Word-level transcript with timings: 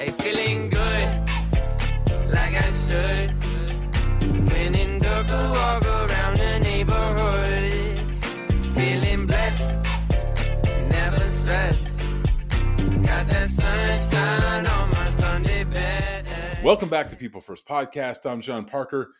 Hey, 0.00 0.12
feeling 0.12 0.70
good, 0.70 1.14
like 2.30 2.54
I 2.54 2.72
should. 2.72 3.30
When 4.50 4.74
in 4.74 4.98
dark, 4.98 5.28
walk 5.28 5.84
around 5.84 6.38
the 6.38 6.58
neighborhood. 6.58 8.00
Feeling 8.74 9.26
blessed, 9.26 9.78
never 10.88 11.26
stressed. 11.26 12.00
Got 12.78 13.28
that 13.28 13.50
sunshine 13.50 14.66
on 14.68 14.90
my 14.92 15.10
Sunday 15.10 15.64
bed. 15.64 16.64
Welcome 16.64 16.88
back 16.88 17.10
to 17.10 17.16
People 17.16 17.42
First 17.42 17.68
Podcast. 17.68 18.24
I'm 18.24 18.40
John 18.40 18.64
Parker, 18.64 19.12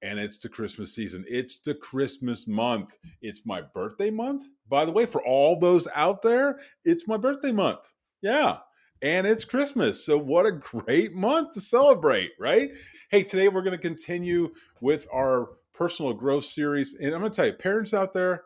and 0.00 0.18
it's 0.18 0.38
the 0.38 0.48
Christmas 0.48 0.94
season. 0.94 1.26
It's 1.28 1.58
the 1.58 1.74
Christmas 1.74 2.46
month. 2.46 2.96
It's 3.20 3.44
my 3.44 3.60
birthday 3.60 4.10
month. 4.10 4.44
By 4.66 4.86
the 4.86 4.92
way, 4.92 5.04
for 5.04 5.22
all 5.22 5.60
those 5.60 5.86
out 5.94 6.22
there, 6.22 6.58
it's 6.86 7.06
my 7.06 7.18
birthday 7.18 7.52
month. 7.52 7.80
Yeah. 8.22 8.60
And 9.02 9.26
it's 9.26 9.44
Christmas. 9.44 10.06
So, 10.06 10.16
what 10.16 10.46
a 10.46 10.52
great 10.52 11.12
month 11.12 11.54
to 11.54 11.60
celebrate, 11.60 12.30
right? 12.38 12.70
Hey, 13.10 13.24
today 13.24 13.48
we're 13.48 13.62
going 13.62 13.76
to 13.76 13.78
continue 13.78 14.52
with 14.80 15.08
our 15.12 15.48
personal 15.74 16.12
growth 16.12 16.44
series. 16.44 16.94
And 16.94 17.12
I'm 17.12 17.18
going 17.18 17.32
to 17.32 17.36
tell 17.36 17.46
you, 17.46 17.52
parents 17.52 17.92
out 17.92 18.12
there, 18.12 18.44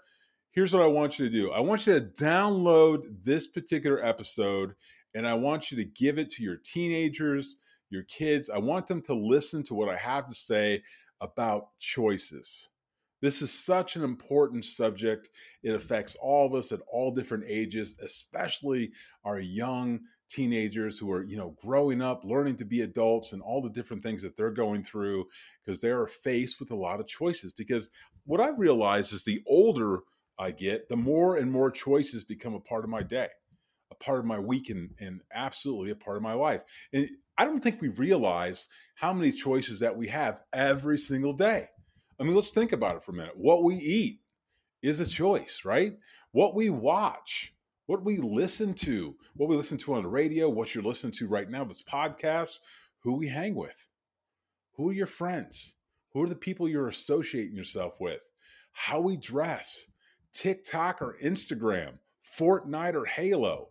here's 0.53 0.73
what 0.73 0.83
I 0.83 0.87
want 0.87 1.19
you 1.19 1.27
to 1.27 1.31
do 1.31 1.53
I 1.53 1.61
want 1.61 1.87
you 1.87 1.93
to 1.93 2.07
download 2.07 3.23
this 3.23 3.47
particular 3.47 4.03
episode 4.03 4.75
and 5.15 5.29
I 5.29 5.35
want 5.35 5.71
you 5.71 5.77
to 5.77 5.85
give 5.85 6.19
it 6.19 6.31
to 6.31 6.43
your 6.43 6.57
teenagers, 6.57 7.57
your 7.91 8.05
kids. 8.05 8.49
I 8.49 8.59
want 8.59 8.87
them 8.87 9.03
to 9.03 9.15
listen 9.15 9.63
to 9.65 9.75
what 9.75 9.91
I 9.91 9.97
have 9.97 10.27
to 10.31 10.35
say 10.35 10.83
about 11.21 11.69
choices. 11.81 12.71
This 13.21 13.43
is 13.43 13.51
such 13.51 13.97
an 13.97 14.05
important 14.05 14.65
subject. 14.65 15.29
It 15.63 15.75
affects 15.75 16.17
all 16.17 16.47
of 16.47 16.55
us 16.55 16.73
at 16.73 16.81
all 16.91 17.11
different 17.11 17.45
ages, 17.47 17.95
especially 18.01 18.93
our 19.25 19.41
young 19.41 20.01
teenagers 20.29 20.99
who 20.99 21.11
are, 21.11 21.23
you 21.23 21.37
know, 21.37 21.57
growing 21.63 22.03
up, 22.03 22.25
learning 22.25 22.57
to 22.57 22.65
be 22.65 22.83
adults 22.83 23.33
and 23.33 23.43
all 23.43 23.63
the 23.63 23.71
different 23.71 24.03
things 24.03 24.23
that 24.23 24.37
they're 24.37 24.51
going 24.51 24.83
through 24.83 25.27
because 25.65 25.81
they 25.81 25.91
are 25.91 26.07
faced 26.07 26.61
with 26.61 26.71
a 26.71 26.77
lot 26.77 27.01
of 27.01 27.07
choices. 27.07 27.53
Because 27.53 27.91
what 28.25 28.41
I 28.41 28.49
realize 28.49 29.13
is 29.13 29.25
the 29.25 29.43
older 29.47 30.01
I 30.39 30.51
get, 30.51 30.89
the 30.89 30.97
more 30.97 31.37
and 31.37 31.51
more 31.51 31.71
choices 31.71 32.25
become 32.25 32.55
a 32.55 32.61
part 32.61 32.85
of 32.85 32.91
my 32.91 33.03
day, 33.03 33.29
a 33.91 33.95
part 33.95 34.19
of 34.19 34.25
my 34.25 34.39
week, 34.39 34.69
and, 34.71 34.91
and 35.01 35.21
absolutely 35.33 35.91
a 35.91 35.97
part 35.97 36.17
of 36.17 36.23
my 36.23 36.35
life. 36.35 36.63
And 36.93 37.09
I 37.39 37.45
don't 37.45 37.63
think 37.63 37.81
we 37.81 37.89
realize 37.89 38.69
how 38.95 39.13
many 39.13 39.33
choices 39.33 39.81
that 39.81 39.97
we 39.97 40.09
have 40.09 40.41
every 40.53 40.99
single 40.99 41.33
day. 41.33 41.69
I 42.19 42.25
mean, 42.25 42.35
let's 42.35 42.51
think 42.51 42.73
about 42.73 42.97
it 42.97 43.05
for 43.05 43.13
a 43.13 43.15
minute. 43.15 43.37
What 43.37 43.63
we 43.63 43.77
eat 43.77 44.21
is 44.83 45.01
a 45.01 45.07
choice, 45.07 45.63
right? 45.65 45.97
What 46.33 46.55
we 46.55 46.71
watch, 46.71 47.53
what 47.87 48.05
we 48.05 48.17
listen 48.19 48.75
to, 48.75 49.15
what 49.37 49.49
we 49.49 49.57
listen 49.57 49.79
to 49.79 49.95
on 49.95 50.03
the 50.03 50.09
radio, 50.09 50.49
what 50.49 50.75
you're 50.75 50.85
listening 50.85 51.13
to 51.13 51.29
right 51.29 51.49
now, 51.49 51.65
this 51.65 51.83
podcast, 51.83 52.59
who 52.99 53.15
we 53.15 53.29
hang 53.29 53.55
with, 53.55 53.89
who 54.73 54.91
are 54.91 54.95
your 54.95 55.07
friends, 55.07 55.75
who 56.13 56.23
are 56.23 56.29
the 56.29 56.35
people 56.35 56.69
you're 56.69 56.89
associating 56.89 57.57
yourself 57.57 57.95
with, 58.01 58.21
how 58.73 59.01
we 59.01 59.17
dress, 59.17 59.87
TikTok 60.33 61.01
or 61.01 61.17
Instagram, 61.25 61.93
Fortnite 62.39 62.95
or 62.95 63.07
Halo, 63.07 63.69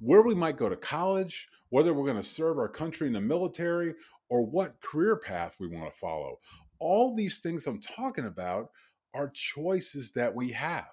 where 0.00 0.22
we 0.22 0.34
might 0.34 0.56
go 0.56 0.68
to 0.68 0.76
college, 0.76 1.48
whether 1.70 1.94
we're 1.94 2.04
going 2.04 2.20
to 2.20 2.28
serve 2.28 2.58
our 2.58 2.68
country 2.68 3.06
in 3.06 3.12
the 3.12 3.20
military, 3.20 3.94
or 4.28 4.44
what 4.44 4.80
career 4.80 5.16
path 5.16 5.54
we 5.60 5.68
want 5.68 5.92
to 5.92 5.98
follow. 5.98 6.38
All 6.80 7.14
these 7.14 7.38
things 7.38 7.66
I'm 7.66 7.80
talking 7.80 8.26
about 8.26 8.70
are 9.14 9.30
choices 9.32 10.10
that 10.12 10.34
we 10.34 10.50
have. 10.50 10.88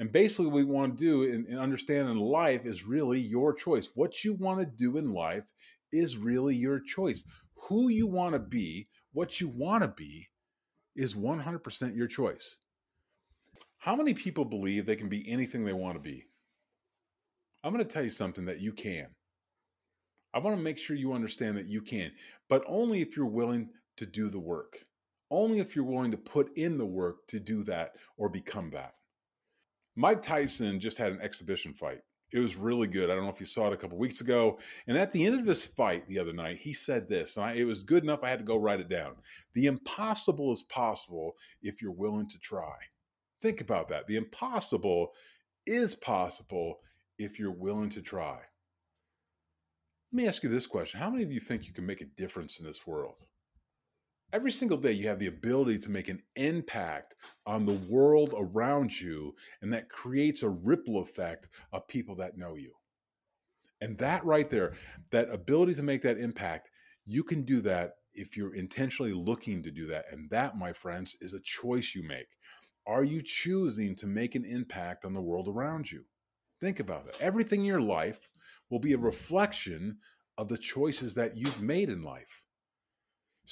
And 0.00 0.10
basically, 0.10 0.46
what 0.46 0.54
we 0.54 0.64
want 0.64 0.96
to 0.96 1.04
do 1.04 1.30
and, 1.30 1.46
and 1.46 1.58
understand 1.58 2.08
in 2.08 2.18
life 2.18 2.64
is 2.64 2.86
really 2.86 3.20
your 3.20 3.52
choice. 3.52 3.90
What 3.94 4.24
you 4.24 4.32
want 4.32 4.60
to 4.60 4.66
do 4.66 4.96
in 4.96 5.12
life 5.12 5.44
is 5.92 6.16
really 6.16 6.56
your 6.56 6.80
choice. 6.80 7.24
Who 7.68 7.90
you 7.90 8.06
want 8.06 8.32
to 8.32 8.38
be, 8.38 8.88
what 9.12 9.42
you 9.42 9.48
want 9.48 9.82
to 9.82 9.88
be, 9.88 10.30
is 10.96 11.14
100% 11.14 11.94
your 11.94 12.06
choice. 12.06 12.56
How 13.76 13.94
many 13.94 14.14
people 14.14 14.46
believe 14.46 14.86
they 14.86 14.96
can 14.96 15.10
be 15.10 15.30
anything 15.30 15.66
they 15.66 15.74
want 15.74 15.96
to 15.96 16.00
be? 16.00 16.24
I'm 17.62 17.74
going 17.74 17.84
to 17.84 17.92
tell 17.92 18.02
you 18.02 18.10
something 18.10 18.46
that 18.46 18.60
you 18.60 18.72
can. 18.72 19.08
I 20.32 20.38
want 20.38 20.56
to 20.56 20.62
make 20.62 20.78
sure 20.78 20.96
you 20.96 21.12
understand 21.12 21.58
that 21.58 21.68
you 21.68 21.82
can, 21.82 22.10
but 22.48 22.64
only 22.66 23.02
if 23.02 23.18
you're 23.18 23.26
willing 23.26 23.68
to 23.98 24.06
do 24.06 24.30
the 24.30 24.40
work. 24.40 24.78
Only 25.30 25.58
if 25.58 25.76
you're 25.76 25.84
willing 25.84 26.12
to 26.12 26.16
put 26.16 26.56
in 26.56 26.78
the 26.78 26.86
work 26.86 27.26
to 27.28 27.38
do 27.38 27.62
that 27.64 27.92
or 28.16 28.30
become 28.30 28.70
that. 28.70 28.94
Mike 29.96 30.22
Tyson 30.22 30.80
just 30.80 30.98
had 30.98 31.12
an 31.12 31.20
exhibition 31.20 31.74
fight. 31.74 32.00
It 32.32 32.38
was 32.38 32.56
really 32.56 32.86
good. 32.86 33.10
I 33.10 33.14
don't 33.14 33.24
know 33.24 33.30
if 33.30 33.40
you 33.40 33.46
saw 33.46 33.66
it 33.66 33.72
a 33.72 33.76
couple 33.76 33.98
weeks 33.98 34.20
ago. 34.20 34.58
And 34.86 34.96
at 34.96 35.10
the 35.12 35.26
end 35.26 35.40
of 35.40 35.46
his 35.46 35.66
fight 35.66 36.06
the 36.06 36.18
other 36.18 36.32
night, 36.32 36.58
he 36.58 36.72
said 36.72 37.08
this, 37.08 37.36
and 37.36 37.44
I, 37.44 37.54
it 37.54 37.64
was 37.64 37.82
good 37.82 38.04
enough 38.04 38.22
I 38.22 38.30
had 38.30 38.38
to 38.38 38.44
go 38.44 38.56
write 38.56 38.80
it 38.80 38.88
down. 38.88 39.14
The 39.54 39.66
impossible 39.66 40.52
is 40.52 40.62
possible 40.64 41.36
if 41.62 41.82
you're 41.82 41.90
willing 41.90 42.28
to 42.28 42.38
try. 42.38 42.74
Think 43.42 43.60
about 43.60 43.88
that. 43.88 44.06
The 44.06 44.16
impossible 44.16 45.12
is 45.66 45.94
possible 45.94 46.80
if 47.18 47.38
you're 47.38 47.50
willing 47.50 47.90
to 47.90 48.02
try. 48.02 48.38
Let 50.12 50.16
me 50.16 50.26
ask 50.26 50.42
you 50.42 50.48
this 50.48 50.66
question 50.66 51.00
How 51.00 51.10
many 51.10 51.22
of 51.22 51.32
you 51.32 51.40
think 51.40 51.66
you 51.66 51.72
can 51.72 51.86
make 51.86 52.00
a 52.00 52.06
difference 52.16 52.60
in 52.60 52.66
this 52.66 52.86
world? 52.86 53.24
Every 54.32 54.52
single 54.52 54.78
day, 54.78 54.92
you 54.92 55.08
have 55.08 55.18
the 55.18 55.26
ability 55.26 55.80
to 55.80 55.90
make 55.90 56.08
an 56.08 56.22
impact 56.36 57.16
on 57.46 57.66
the 57.66 57.80
world 57.88 58.32
around 58.36 58.98
you, 59.00 59.34
and 59.60 59.72
that 59.72 59.88
creates 59.88 60.42
a 60.42 60.48
ripple 60.48 61.02
effect 61.02 61.48
of 61.72 61.88
people 61.88 62.14
that 62.16 62.38
know 62.38 62.54
you. 62.54 62.72
And 63.80 63.98
that 63.98 64.24
right 64.24 64.48
there, 64.48 64.74
that 65.10 65.30
ability 65.30 65.74
to 65.74 65.82
make 65.82 66.02
that 66.02 66.18
impact, 66.18 66.70
you 67.06 67.24
can 67.24 67.42
do 67.42 67.60
that 67.62 67.94
if 68.14 68.36
you're 68.36 68.54
intentionally 68.54 69.12
looking 69.12 69.64
to 69.64 69.70
do 69.72 69.86
that. 69.88 70.04
And 70.12 70.30
that, 70.30 70.56
my 70.56 70.72
friends, 70.72 71.16
is 71.20 71.34
a 71.34 71.40
choice 71.40 71.92
you 71.94 72.04
make. 72.04 72.28
Are 72.86 73.04
you 73.04 73.22
choosing 73.22 73.96
to 73.96 74.06
make 74.06 74.36
an 74.36 74.44
impact 74.44 75.04
on 75.04 75.12
the 75.12 75.20
world 75.20 75.48
around 75.48 75.90
you? 75.90 76.04
Think 76.60 76.78
about 76.78 77.06
it. 77.06 77.16
Everything 77.20 77.60
in 77.60 77.66
your 77.66 77.80
life 77.80 78.20
will 78.68 78.80
be 78.80 78.92
a 78.92 78.98
reflection 78.98 79.98
of 80.38 80.48
the 80.48 80.58
choices 80.58 81.14
that 81.14 81.36
you've 81.36 81.60
made 81.60 81.88
in 81.88 82.02
life. 82.02 82.39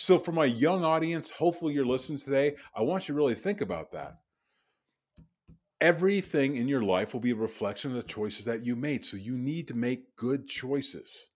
So, 0.00 0.16
for 0.16 0.30
my 0.30 0.44
young 0.44 0.84
audience, 0.84 1.28
hopefully 1.28 1.74
you're 1.74 1.84
listening 1.84 2.20
today, 2.20 2.54
I 2.72 2.82
want 2.82 3.08
you 3.08 3.14
to 3.14 3.16
really 3.16 3.34
think 3.34 3.60
about 3.60 3.90
that. 3.90 4.18
Everything 5.80 6.54
in 6.54 6.68
your 6.68 6.82
life 6.82 7.12
will 7.12 7.20
be 7.20 7.32
a 7.32 7.34
reflection 7.34 7.90
of 7.90 7.96
the 7.96 8.04
choices 8.04 8.44
that 8.44 8.64
you 8.64 8.76
made. 8.76 9.04
So, 9.04 9.16
you 9.16 9.36
need 9.36 9.66
to 9.66 9.74
make 9.74 10.14
good 10.14 10.46
choices. 10.46 11.30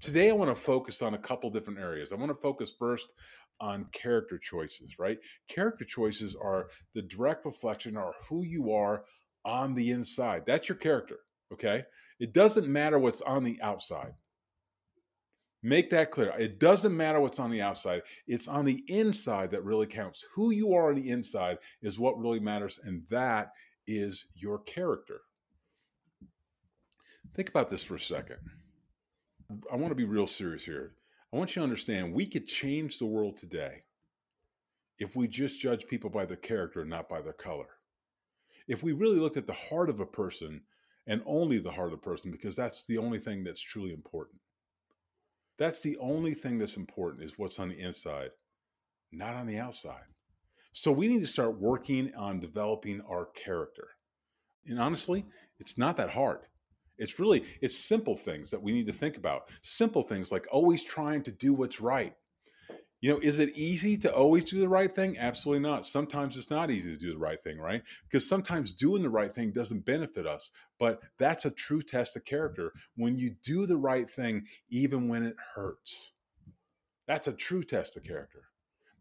Today, 0.00 0.30
I 0.30 0.34
want 0.34 0.56
to 0.56 0.62
focus 0.62 1.02
on 1.02 1.14
a 1.14 1.18
couple 1.18 1.50
different 1.50 1.80
areas. 1.80 2.12
I 2.12 2.14
want 2.14 2.30
to 2.30 2.40
focus 2.40 2.72
first 2.78 3.12
on 3.60 3.86
character 3.92 4.38
choices, 4.38 5.00
right? 5.00 5.18
Character 5.48 5.84
choices 5.84 6.36
are 6.40 6.68
the 6.94 7.02
direct 7.02 7.44
reflection 7.44 7.96
of 7.96 8.14
who 8.28 8.44
you 8.44 8.72
are 8.72 9.02
on 9.44 9.74
the 9.74 9.90
inside. 9.90 10.44
That's 10.46 10.68
your 10.68 10.78
character, 10.78 11.16
okay? 11.52 11.82
It 12.20 12.34
doesn't 12.34 12.68
matter 12.68 13.00
what's 13.00 13.20
on 13.22 13.42
the 13.42 13.60
outside. 13.60 14.12
Make 15.62 15.90
that 15.90 16.10
clear. 16.10 16.32
It 16.38 16.58
doesn't 16.58 16.96
matter 16.96 17.20
what's 17.20 17.38
on 17.38 17.50
the 17.50 17.60
outside. 17.60 18.02
It's 18.26 18.48
on 18.48 18.64
the 18.64 18.82
inside 18.88 19.50
that 19.50 19.64
really 19.64 19.86
counts. 19.86 20.24
Who 20.34 20.50
you 20.52 20.72
are 20.72 20.88
on 20.88 20.94
the 20.94 21.10
inside 21.10 21.58
is 21.82 21.98
what 21.98 22.18
really 22.18 22.40
matters, 22.40 22.80
and 22.82 23.02
that 23.10 23.52
is 23.86 24.24
your 24.34 24.60
character. 24.60 25.20
Think 27.34 27.50
about 27.50 27.68
this 27.68 27.84
for 27.84 27.96
a 27.96 28.00
second. 28.00 28.38
I 29.70 29.76
want 29.76 29.90
to 29.90 29.96
be 29.96 30.04
real 30.04 30.26
serious 30.26 30.64
here. 30.64 30.94
I 31.32 31.36
want 31.36 31.54
you 31.54 31.60
to 31.60 31.64
understand 31.64 32.14
we 32.14 32.26
could 32.26 32.46
change 32.46 32.98
the 32.98 33.06
world 33.06 33.36
today 33.36 33.82
if 34.98 35.14
we 35.14 35.28
just 35.28 35.60
judge 35.60 35.86
people 35.86 36.10
by 36.10 36.24
their 36.24 36.36
character, 36.36 36.80
and 36.80 36.90
not 36.90 37.08
by 37.08 37.20
their 37.20 37.32
color. 37.32 37.68
If 38.66 38.82
we 38.82 38.92
really 38.92 39.18
looked 39.18 39.36
at 39.36 39.46
the 39.46 39.52
heart 39.52 39.90
of 39.90 40.00
a 40.00 40.06
person 40.06 40.62
and 41.06 41.22
only 41.26 41.58
the 41.58 41.70
heart 41.70 41.88
of 41.88 41.94
a 41.94 42.02
person, 42.02 42.30
because 42.30 42.56
that's 42.56 42.86
the 42.86 42.98
only 42.98 43.18
thing 43.18 43.44
that's 43.44 43.60
truly 43.60 43.92
important. 43.92 44.40
That's 45.60 45.82
the 45.82 45.98
only 45.98 46.32
thing 46.32 46.58
that's 46.58 46.78
important 46.78 47.22
is 47.22 47.34
what's 47.36 47.58
on 47.58 47.68
the 47.68 47.78
inside, 47.78 48.30
not 49.12 49.34
on 49.34 49.46
the 49.46 49.58
outside. 49.58 50.04
So 50.72 50.90
we 50.90 51.06
need 51.06 51.20
to 51.20 51.26
start 51.26 51.60
working 51.60 52.14
on 52.14 52.40
developing 52.40 53.02
our 53.02 53.26
character. 53.26 53.88
And 54.66 54.80
honestly, 54.80 55.26
it's 55.58 55.76
not 55.76 55.98
that 55.98 56.08
hard. 56.08 56.40
It's 56.96 57.18
really 57.18 57.44
it's 57.60 57.76
simple 57.76 58.16
things 58.16 58.50
that 58.50 58.62
we 58.62 58.72
need 58.72 58.86
to 58.86 58.92
think 58.94 59.18
about. 59.18 59.50
Simple 59.60 60.02
things 60.02 60.32
like 60.32 60.46
always 60.50 60.82
trying 60.82 61.22
to 61.24 61.32
do 61.32 61.52
what's 61.52 61.78
right. 61.78 62.14
You 63.00 63.10
know, 63.10 63.18
is 63.20 63.40
it 63.40 63.56
easy 63.56 63.96
to 63.98 64.12
always 64.12 64.44
do 64.44 64.60
the 64.60 64.68
right 64.68 64.94
thing? 64.94 65.16
Absolutely 65.18 65.62
not. 65.66 65.86
Sometimes 65.86 66.36
it's 66.36 66.50
not 66.50 66.70
easy 66.70 66.90
to 66.90 66.98
do 66.98 67.12
the 67.12 67.18
right 67.18 67.42
thing, 67.42 67.58
right? 67.58 67.82
Because 68.04 68.28
sometimes 68.28 68.74
doing 68.74 69.02
the 69.02 69.08
right 69.08 69.34
thing 69.34 69.52
doesn't 69.52 69.86
benefit 69.86 70.26
us. 70.26 70.50
But 70.78 71.00
that's 71.18 71.46
a 71.46 71.50
true 71.50 71.80
test 71.80 72.16
of 72.16 72.26
character 72.26 72.74
when 72.96 73.18
you 73.18 73.36
do 73.42 73.64
the 73.64 73.78
right 73.78 74.10
thing, 74.10 74.46
even 74.68 75.08
when 75.08 75.24
it 75.24 75.36
hurts. 75.54 76.12
That's 77.06 77.26
a 77.26 77.32
true 77.32 77.62
test 77.62 77.96
of 77.96 78.04
character. 78.04 78.42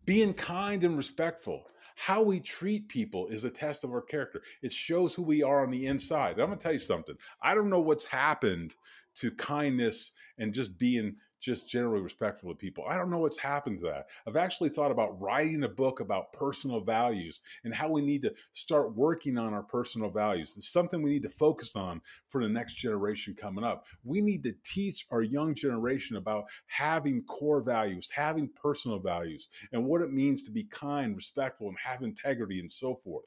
Being 0.05 0.33
kind 0.33 0.83
and 0.85 0.95
respectful. 0.95 1.65
How 1.95 2.21
we 2.21 2.39
treat 2.39 2.87
people 2.87 3.27
is 3.27 3.43
a 3.43 3.49
test 3.49 3.83
of 3.83 3.91
our 3.91 4.01
character. 4.01 4.41
It 4.61 4.73
shows 4.73 5.13
who 5.13 5.23
we 5.23 5.43
are 5.43 5.63
on 5.63 5.71
the 5.71 5.85
inside. 5.85 6.39
I'm 6.39 6.47
going 6.47 6.57
to 6.57 6.63
tell 6.63 6.73
you 6.73 6.79
something. 6.79 7.15
I 7.41 7.53
don't 7.53 7.69
know 7.69 7.81
what's 7.81 8.05
happened 8.05 8.75
to 9.15 9.31
kindness 9.31 10.11
and 10.37 10.53
just 10.53 10.77
being 10.77 11.15
just 11.39 11.69
generally 11.69 12.01
respectful 12.01 12.49
to 12.49 12.55
people. 12.55 12.83
I 12.87 12.97
don't 12.97 13.09
know 13.09 13.19
what's 13.19 13.37
happened 13.37 13.79
to 13.79 13.85
that. 13.85 14.07
I've 14.27 14.35
actually 14.35 14.69
thought 14.69 14.91
about 14.91 15.19
writing 15.21 15.63
a 15.63 15.69
book 15.69 15.99
about 15.99 16.33
personal 16.33 16.81
values 16.81 17.41
and 17.63 17.73
how 17.73 17.89
we 17.89 18.01
need 18.01 18.21
to 18.23 18.33
start 18.51 18.95
working 18.95 19.37
on 19.37 19.53
our 19.53 19.63
personal 19.63 20.09
values. 20.09 20.53
It's 20.57 20.69
something 20.69 21.01
we 21.01 21.11
need 21.11 21.23
to 21.23 21.29
focus 21.29 21.75
on 21.75 22.01
for 22.27 22.43
the 22.43 22.49
next 22.49 22.75
generation 22.75 23.35
coming 23.39 23.63
up. 23.63 23.85
We 24.03 24.21
need 24.21 24.43
to 24.43 24.55
teach 24.63 25.05
our 25.11 25.21
young 25.21 25.55
generation 25.55 26.17
about 26.17 26.45
having 26.67 27.23
core 27.23 27.61
values, 27.61 28.09
having 28.13 28.49
personal 28.49 28.99
values, 28.99 29.47
and 29.71 29.85
what 29.85 30.01
it 30.01 30.11
means 30.11 30.43
to 30.43 30.51
be 30.51 30.65
kind, 30.65 31.15
respectful, 31.15 31.69
and 31.69 31.77
have 31.83 32.03
integrity 32.03 32.59
and 32.59 32.71
so 32.71 32.99
forth. 33.03 33.25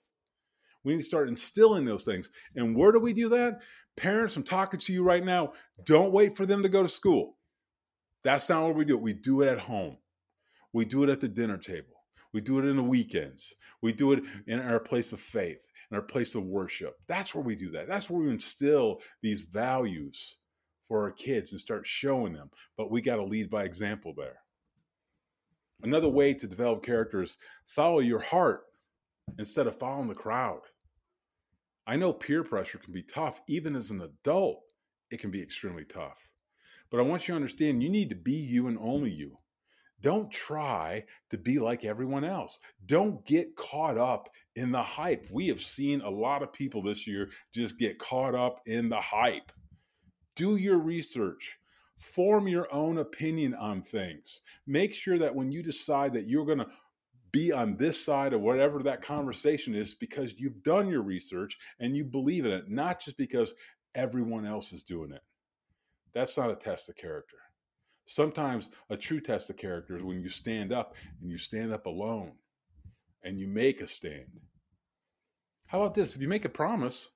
We 0.85 0.95
need 0.95 1.03
to 1.03 1.07
start 1.07 1.29
instilling 1.29 1.85
those 1.85 2.05
things. 2.05 2.31
And 2.57 2.77
where 2.77 2.93
do 2.93 2.99
we 2.99 3.13
do 3.13 3.29
that? 3.31 3.63
Parents, 3.97 4.35
I'm 4.37 4.43
talking 4.43 4.81
to 4.81 4.93
you 4.93 5.05
right 5.05 5.25
now. 5.25 5.53
Don't 5.85 6.13
wait 6.13 6.37
for 6.37 6.45
them 6.45 6.63
to 6.63 6.69
go 6.69 6.83
to 6.83 6.89
school. 6.89 7.37
That's 8.25 8.49
not 8.49 8.65
what 8.65 8.77
we 8.77 8.85
do. 8.85 8.97
We 8.99 9.13
do 9.13 9.43
it 9.43 9.49
at 9.49 9.59
home. 9.59 9.97
We 10.73 10.85
do 10.85 11.05
it 11.05 11.11
at 11.11 11.21
the 11.21 11.29
dinner 11.29 11.59
table. 11.59 11.95
We 12.33 12.41
do 12.41 12.59
it 12.59 12.65
in 12.65 12.77
the 12.77 12.83
weekends. 12.83 13.55
We 13.83 13.93
do 13.93 14.13
it 14.13 14.25
in 14.47 14.61
our 14.61 14.81
place 14.81 15.13
of 15.13 15.21
faith, 15.21 15.61
in 15.91 15.97
our 15.97 16.03
place 16.03 16.35
of 16.35 16.45
worship. 16.45 16.97
That's 17.07 17.35
where 17.35 17.45
we 17.45 17.55
do 17.55 17.71
that. 17.73 17.89
That's 17.89 18.09
where 18.09 18.23
we 18.23 18.31
instill 18.31 19.01
these 19.23 19.43
values 19.43 20.37
for 20.89 21.03
our 21.03 21.11
kids 21.11 21.53
and 21.53 21.61
start 21.61 21.87
showing 21.87 22.33
them. 22.33 22.51
But 22.77 22.91
we 22.91 23.03
got 23.03 23.17
to 23.17 23.25
lead 23.25 23.51
by 23.51 23.65
example 23.65 24.15
there. 24.17 24.42
Another 25.83 26.09
way 26.09 26.33
to 26.35 26.47
develop 26.47 26.85
characters 26.85 27.37
follow 27.67 28.01
your 28.01 28.21
heart 28.21 28.63
instead 29.39 29.67
of 29.67 29.79
following 29.79 30.09
the 30.09 30.15
crowd. 30.15 30.61
I 31.87 31.97
know 31.97 32.13
peer 32.13 32.45
pressure 32.45 32.79
can 32.79 32.93
be 32.93 33.03
tough. 33.03 33.41
Even 33.49 33.75
as 33.75 33.91
an 33.91 34.01
adult, 34.01 34.61
it 35.11 35.21
can 35.21 35.31
be 35.31 35.43
extremely 35.43 35.85
tough. 35.85 36.19
But 36.91 37.01
I 37.01 37.03
want 37.03 37.27
you 37.27 37.33
to 37.33 37.37
understand 37.37 37.83
you 37.83 37.89
need 37.89 38.11
to 38.11 38.17
be 38.17 38.33
you 38.33 38.69
and 38.69 38.79
only 38.79 39.11
you. 39.11 39.39
Don't 40.01 40.31
try 40.31 41.05
to 41.31 41.39
be 41.39 41.59
like 41.59 41.85
everyone 41.85 42.25
else. 42.25 42.59
Don't 42.87 43.25
get 43.25 43.57
caught 43.57 43.97
up 43.97 44.29
in 44.57 44.73
the 44.73 44.83
hype. 44.83 45.27
We 45.31 45.47
have 45.49 45.63
seen 45.63 46.01
a 46.01 46.11
lot 46.11 46.43
of 46.43 46.53
people 46.53 46.83
this 46.83 47.07
year 47.07 47.31
just 47.55 47.79
get 47.79 47.99
caught 47.99 48.35
up 48.35 48.61
in 48.67 48.89
the 48.89 49.01
hype. 49.01 49.53
Do 50.35 50.57
your 50.57 50.79
research. 50.79 51.57
Form 52.03 52.49
your 52.49 52.73
own 52.75 52.99
opinion 52.99 53.55
on 53.55 53.81
things. 53.81 54.43
Make 54.67 54.93
sure 54.93 55.19
that 55.19 55.35
when 55.35 55.53
you 55.53 55.63
decide 55.63 56.13
that 56.15 56.27
you're 56.27 56.45
going 56.45 56.59
to 56.59 56.67
be 57.31 57.53
on 57.53 57.77
this 57.77 58.05
side 58.05 58.33
of 58.33 58.41
whatever 58.41 58.83
that 58.83 59.03
conversation 59.03 59.75
is 59.75 59.95
because 59.95 60.35
you've 60.37 60.63
done 60.65 60.89
your 60.89 61.03
research 61.03 61.57
and 61.79 61.97
you 61.97 62.05
believe 62.05 62.45
in 62.45 62.51
it, 62.51 62.69
not 62.69 63.01
just 63.01 63.17
because 63.17 63.55
everyone 63.95 64.45
else 64.45 64.73
is 64.73 64.83
doing 64.83 65.13
it. 65.13 65.23
That's 66.13 66.37
not 66.37 66.51
a 66.51 66.57
test 66.57 66.89
of 66.89 66.97
character. 66.97 67.37
Sometimes 68.07 68.71
a 68.91 68.97
true 68.97 69.21
test 69.21 69.49
of 69.49 69.57
character 69.57 69.97
is 69.97 70.03
when 70.03 70.21
you 70.21 70.29
stand 70.29 70.73
up 70.73 70.97
and 71.21 71.31
you 71.31 71.39
stand 71.39 71.73
up 71.73 71.87
alone 71.87 72.33
and 73.23 73.39
you 73.39 73.47
make 73.47 73.81
a 73.81 73.87
stand. 73.87 74.41
How 75.67 75.81
about 75.81 75.95
this? 75.95 76.15
If 76.15 76.21
you 76.21 76.29
make 76.29 76.45
a 76.45 76.51
promise, 76.51 77.09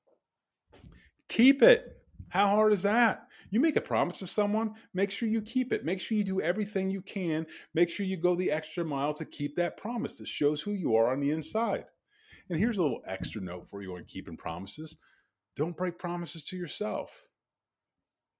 keep 1.28 1.62
it. 1.62 2.05
How 2.28 2.48
hard 2.48 2.72
is 2.72 2.82
that? 2.82 3.28
You 3.50 3.60
make 3.60 3.76
a 3.76 3.80
promise 3.80 4.18
to 4.18 4.26
someone, 4.26 4.74
make 4.94 5.10
sure 5.10 5.28
you 5.28 5.40
keep 5.40 5.72
it. 5.72 5.84
Make 5.84 6.00
sure 6.00 6.18
you 6.18 6.24
do 6.24 6.40
everything 6.40 6.90
you 6.90 7.00
can. 7.02 7.46
Make 7.74 7.90
sure 7.90 8.04
you 8.04 8.16
go 8.16 8.34
the 8.34 8.50
extra 8.50 8.84
mile 8.84 9.14
to 9.14 9.24
keep 9.24 9.56
that 9.56 9.76
promise. 9.76 10.20
It 10.20 10.28
shows 10.28 10.60
who 10.60 10.72
you 10.72 10.96
are 10.96 11.10
on 11.10 11.20
the 11.20 11.30
inside. 11.30 11.86
And 12.50 12.58
here's 12.58 12.78
a 12.78 12.82
little 12.82 13.02
extra 13.06 13.40
note 13.40 13.68
for 13.70 13.82
you 13.82 13.96
on 13.96 14.04
keeping 14.04 14.36
promises 14.36 14.98
don't 15.56 15.76
break 15.76 15.98
promises 15.98 16.44
to 16.44 16.56
yourself. 16.56 17.10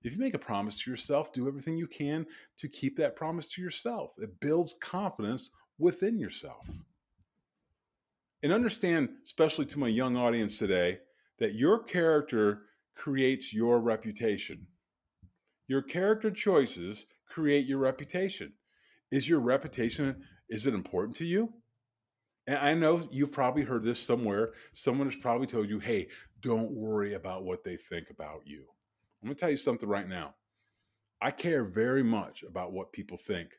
If 0.03 0.13
you 0.13 0.19
make 0.19 0.35
a 0.35 0.39
promise 0.39 0.79
to 0.81 0.91
yourself, 0.91 1.33
do 1.33 1.49
everything 1.49 1.77
you 1.77 1.87
can 1.87 2.27
to 2.59 2.69
keep 2.69 2.97
that 2.99 3.17
promise 3.17 3.47
to 3.53 3.63
yourself. 3.63 4.13
It 4.19 4.39
builds 4.39 4.77
confidence 4.81 5.51
within 5.79 6.19
yourself. 6.19 6.69
And 8.43 8.53
understand, 8.53 9.09
especially 9.25 9.65
to 9.67 9.79
my 9.79 9.89
young 9.89 10.17
audience 10.17 10.59
today, 10.59 10.99
that 11.39 11.55
your 11.55 11.83
character 11.83 12.63
creates 12.97 13.53
your 13.53 13.79
reputation. 13.81 14.67
Your 15.69 15.83
character 15.83 16.31
choices 16.31 17.07
create 17.29 17.67
your 17.67 17.79
reputation. 17.79 18.53
Is 19.11 19.29
your 19.29 19.41
reputation 19.41 20.25
is 20.49 20.67
it 20.67 20.75
important 20.75 21.17
to 21.17 21.25
you? 21.25 21.53
And 22.47 22.59
I 22.59 22.75
know 22.75 23.09
you've 23.11 23.33
probably 23.33 23.63
heard 23.63 23.83
this 23.83 23.99
somewhere. 23.99 24.53
Someone 24.75 25.11
has 25.11 25.19
probably 25.19 25.49
told 25.49 25.69
you, 25.69 25.81
"Hey, 25.81 26.09
don't 26.41 26.71
worry 26.71 27.15
about 27.15 27.45
what 27.45 27.65
they 27.65 27.77
think 27.77 28.11
about 28.11 28.47
you." 28.47 28.65
I'm 29.21 29.29
going 29.29 29.35
to 29.37 29.41
tell 29.41 29.51
you 29.51 29.57
something 29.57 29.89
right 29.89 30.09
now. 30.09 30.37
I 31.21 31.33
care 31.33 31.65
very 31.65 32.05
much 32.05 32.45
about 32.45 32.73
what 32.73 32.93
people 32.93 33.19
think 33.19 33.59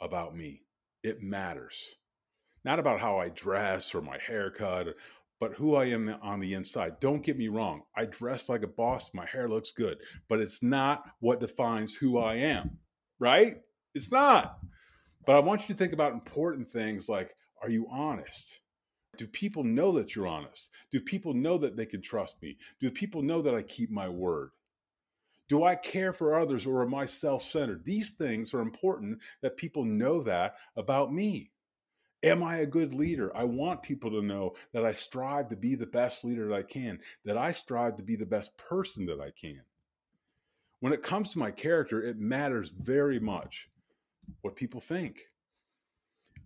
about 0.00 0.34
me. 0.34 0.64
It 1.02 1.22
matters. 1.22 1.94
Not 2.64 2.80
about 2.80 2.98
how 2.98 3.18
I 3.18 3.28
dress 3.28 3.94
or 3.94 4.02
my 4.02 4.18
haircut, 4.18 4.96
but 5.38 5.52
who 5.52 5.74
I 5.74 5.86
am 5.86 6.14
on 6.22 6.40
the 6.40 6.54
inside. 6.54 6.98
Don't 7.00 7.22
get 7.22 7.36
me 7.36 7.48
wrong. 7.48 7.82
I 7.96 8.06
dress 8.06 8.48
like 8.48 8.62
a 8.62 8.68
boss. 8.68 9.10
My 9.12 9.26
hair 9.26 9.48
looks 9.48 9.72
good, 9.72 9.98
but 10.28 10.40
it's 10.40 10.62
not 10.62 11.04
what 11.20 11.40
defines 11.40 11.94
who 11.94 12.18
I 12.18 12.36
am, 12.36 12.78
right? 13.18 13.58
It's 13.94 14.10
not. 14.10 14.58
But 15.26 15.36
I 15.36 15.40
want 15.40 15.62
you 15.62 15.74
to 15.74 15.78
think 15.78 15.92
about 15.92 16.12
important 16.12 16.70
things 16.70 17.08
like 17.08 17.34
are 17.62 17.70
you 17.70 17.86
honest? 17.90 18.60
Do 19.16 19.26
people 19.26 19.64
know 19.64 19.92
that 19.92 20.14
you're 20.14 20.26
honest? 20.26 20.70
Do 20.92 21.00
people 21.00 21.32
know 21.32 21.56
that 21.58 21.76
they 21.76 21.86
can 21.86 22.02
trust 22.02 22.40
me? 22.42 22.58
Do 22.80 22.90
people 22.90 23.22
know 23.22 23.40
that 23.42 23.54
I 23.54 23.62
keep 23.62 23.90
my 23.90 24.08
word? 24.08 24.50
Do 25.48 25.64
I 25.64 25.74
care 25.74 26.12
for 26.12 26.38
others 26.38 26.66
or 26.66 26.82
am 26.82 26.94
I 26.94 27.06
self 27.06 27.42
centered? 27.42 27.84
These 27.84 28.10
things 28.10 28.52
are 28.52 28.60
important 28.60 29.20
that 29.42 29.56
people 29.56 29.84
know 29.84 30.22
that 30.22 30.56
about 30.76 31.12
me. 31.12 31.50
Am 32.22 32.42
I 32.42 32.58
a 32.58 32.66
good 32.66 32.94
leader? 32.94 33.36
I 33.36 33.44
want 33.44 33.82
people 33.82 34.10
to 34.10 34.22
know 34.22 34.54
that 34.72 34.84
I 34.84 34.92
strive 34.92 35.48
to 35.50 35.56
be 35.56 35.74
the 35.74 35.86
best 35.86 36.24
leader 36.24 36.48
that 36.48 36.54
I 36.54 36.62
can, 36.62 36.98
that 37.24 37.36
I 37.36 37.52
strive 37.52 37.96
to 37.96 38.02
be 38.02 38.16
the 38.16 38.26
best 38.26 38.56
person 38.56 39.06
that 39.06 39.20
I 39.20 39.30
can. 39.30 39.60
When 40.80 40.92
it 40.92 41.02
comes 41.02 41.32
to 41.32 41.38
my 41.38 41.50
character, 41.50 42.02
it 42.02 42.18
matters 42.18 42.70
very 42.70 43.20
much 43.20 43.68
what 44.42 44.56
people 44.56 44.80
think. 44.80 45.28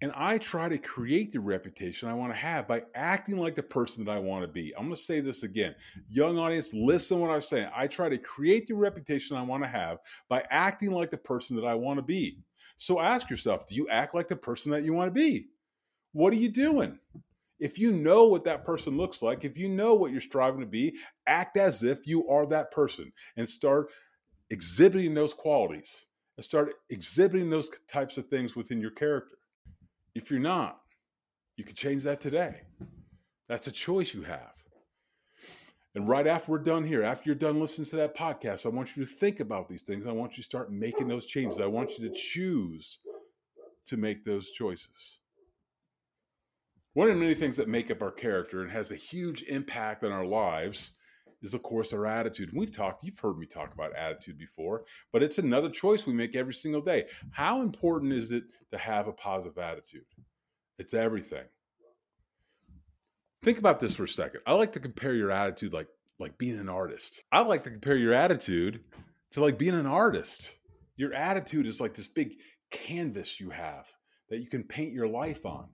And 0.03 0.13
I 0.17 0.39
try 0.39 0.69
to 0.69 0.79
create 0.79 1.31
the 1.31 1.41
reputation 1.41 2.09
I 2.09 2.15
want 2.15 2.33
to 2.33 2.39
have 2.39 2.67
by 2.67 2.85
acting 2.95 3.37
like 3.37 3.55
the 3.55 3.63
person 3.63 4.03
that 4.05 4.11
I 4.11 4.19
want 4.19 4.43
to 4.45 4.51
be. 4.51 4.73
I'm 4.77 4.85
going 4.85 4.97
to 4.97 5.01
say 5.01 5.21
this 5.21 5.43
again. 5.43 5.75
Young 6.09 6.39
audience, 6.39 6.73
listen 6.73 7.19
to 7.19 7.23
what 7.23 7.31
I'm 7.31 7.43
saying. 7.43 7.69
I 7.77 7.87
try 7.87 8.09
to 8.09 8.17
create 8.17 8.67
the 8.67 8.75
reputation 8.75 9.37
I 9.37 9.43
want 9.43 9.63
to 9.63 9.69
have 9.69 9.99
by 10.29 10.45
acting 10.51 10.93
like 10.93 11.11
the 11.11 11.19
person 11.19 11.55
that 11.57 11.67
I 11.67 11.75
want 11.75 11.99
to 11.99 12.03
be. 12.03 12.39
So 12.79 12.99
ask 12.99 13.29
yourself 13.29 13.67
do 13.67 13.75
you 13.75 13.89
act 13.91 14.15
like 14.15 14.29
the 14.29 14.37
person 14.37 14.73
that 14.73 14.85
you 14.85 14.95
want 14.95 15.09
to 15.09 15.21
be? 15.21 15.49
What 16.13 16.33
are 16.33 16.37
you 16.37 16.49
doing? 16.49 16.99
If 17.59 17.79
you 17.79 17.93
know 17.93 18.25
what 18.25 18.45
that 18.45 18.65
person 18.65 18.97
looks 18.97 19.23
like, 19.23 19.45
if 19.45 19.59
you 19.59 19.69
know 19.69 19.95
what 19.95 20.13
you're 20.13 20.21
striving 20.21 20.61
to 20.61 20.67
be, 20.67 20.97
act 21.27 21.57
as 21.57 21.83
if 21.83 22.07
you 22.07 22.29
are 22.29 22.47
that 22.47 22.73
person 22.73 23.13
and 23.37 23.49
start 23.49 23.91
exhibiting 24.49 25.15
those 25.15 25.35
qualities 25.35 26.07
and 26.37 26.45
start 26.45 26.73
exhibiting 26.89 27.51
those 27.51 27.71
types 27.93 28.17
of 28.17 28.29
things 28.29 28.57
within 28.57 28.81
your 28.81 28.91
character. 28.91 29.37
If 30.15 30.31
you're 30.31 30.41
not, 30.41 30.81
you 31.57 31.65
can 31.65 31.75
change 31.75 32.03
that 32.05 32.21
today. 32.21 32.63
That's 33.49 33.67
a 33.67 33.73
choice 33.73 34.15
you 34.15 34.23
have. 34.23 34.55
And 35.95 36.09
right 36.09 36.27
after 36.27 36.53
we're 36.53 36.59
done 36.59 36.85
here, 36.85 37.03
after 37.03 37.25
you're 37.27 37.35
done 37.35 37.61
listening 37.61 37.87
to 37.87 37.97
that 37.97 38.17
podcast, 38.17 38.65
I 38.65 38.69
want 38.69 38.97
you 38.97 39.05
to 39.05 39.11
think 39.11 39.41
about 39.41 39.69
these 39.69 39.83
things. 39.83 40.07
I 40.07 40.13
want 40.13 40.33
you 40.33 40.43
to 40.43 40.49
start 40.49 40.73
making 40.73 41.09
those 41.09 41.27
changes. 41.27 41.61
I 41.61 41.67
want 41.67 41.99
you 41.99 42.09
to 42.09 42.15
choose 42.15 42.99
to 43.87 43.97
make 43.97 44.25
those 44.25 44.51
choices. 44.51 45.19
One 46.95 47.09
of 47.09 47.15
the 47.15 47.21
many 47.21 47.35
things 47.35 47.57
that 47.57 47.69
make 47.69 47.91
up 47.91 48.03
our 48.03 48.11
character 48.11 48.63
and 48.63 48.71
has 48.71 48.91
a 48.91 48.97
huge 48.97 49.43
impact 49.43 50.03
on 50.03 50.11
our 50.11 50.27
lives 50.27 50.91
is, 51.41 51.55
of 51.55 51.63
course, 51.63 51.93
our 51.93 52.05
attitude. 52.05 52.51
We've 52.53 52.75
talked, 52.75 53.05
you've 53.05 53.19
heard 53.19 53.39
me 53.39 53.47
talk 53.47 53.73
about 53.73 53.95
attitude 53.95 54.39
before, 54.39 54.85
but 55.13 55.23
it's 55.23 55.39
another 55.39 55.71
choice 55.71 56.05
we 56.05 56.13
make 56.13 56.35
every 56.35 56.53
single 56.53 56.81
day. 56.81 57.07
How 57.31 57.63
important 57.63 58.13
is 58.13 58.33
it 58.33 58.43
to 58.73 58.79
have 58.79 59.07
a 59.07 59.13
positive 59.13 59.57
attitude? 59.57 60.05
It's 60.79 60.93
everything. 60.93 61.45
Think 63.43 63.59
about 63.59 63.79
this 63.79 63.95
for 63.95 64.05
a 64.05 64.09
second. 64.09 64.41
I 64.47 64.55
like 64.55 64.73
to 64.73 64.81
compare 64.81 65.15
your 65.15 65.31
attitude 65.31 65.73
like 65.73 65.89
like 66.19 66.37
being 66.37 66.59
an 66.59 66.69
artist. 66.69 67.23
I 67.33 67.41
like 67.41 67.63
to 67.65 67.71
compare 67.71 67.97
your 67.97 68.13
attitude 68.13 68.81
to 69.31 69.41
like 69.41 69.57
being 69.57 69.75
an 69.75 69.87
artist. 69.87 70.57
Your 70.97 71.15
attitude 71.15 71.67
is 71.67 71.81
like 71.81 71.95
this 71.95 72.09
big 72.09 72.33
canvas 72.71 73.41
you 73.41 73.49
have 73.49 73.87
that 74.29 74.41
you 74.41 74.47
can 74.47 74.63
paint 74.63 74.93
your 74.93 75.09
life 75.09 75.47
on 75.47 75.69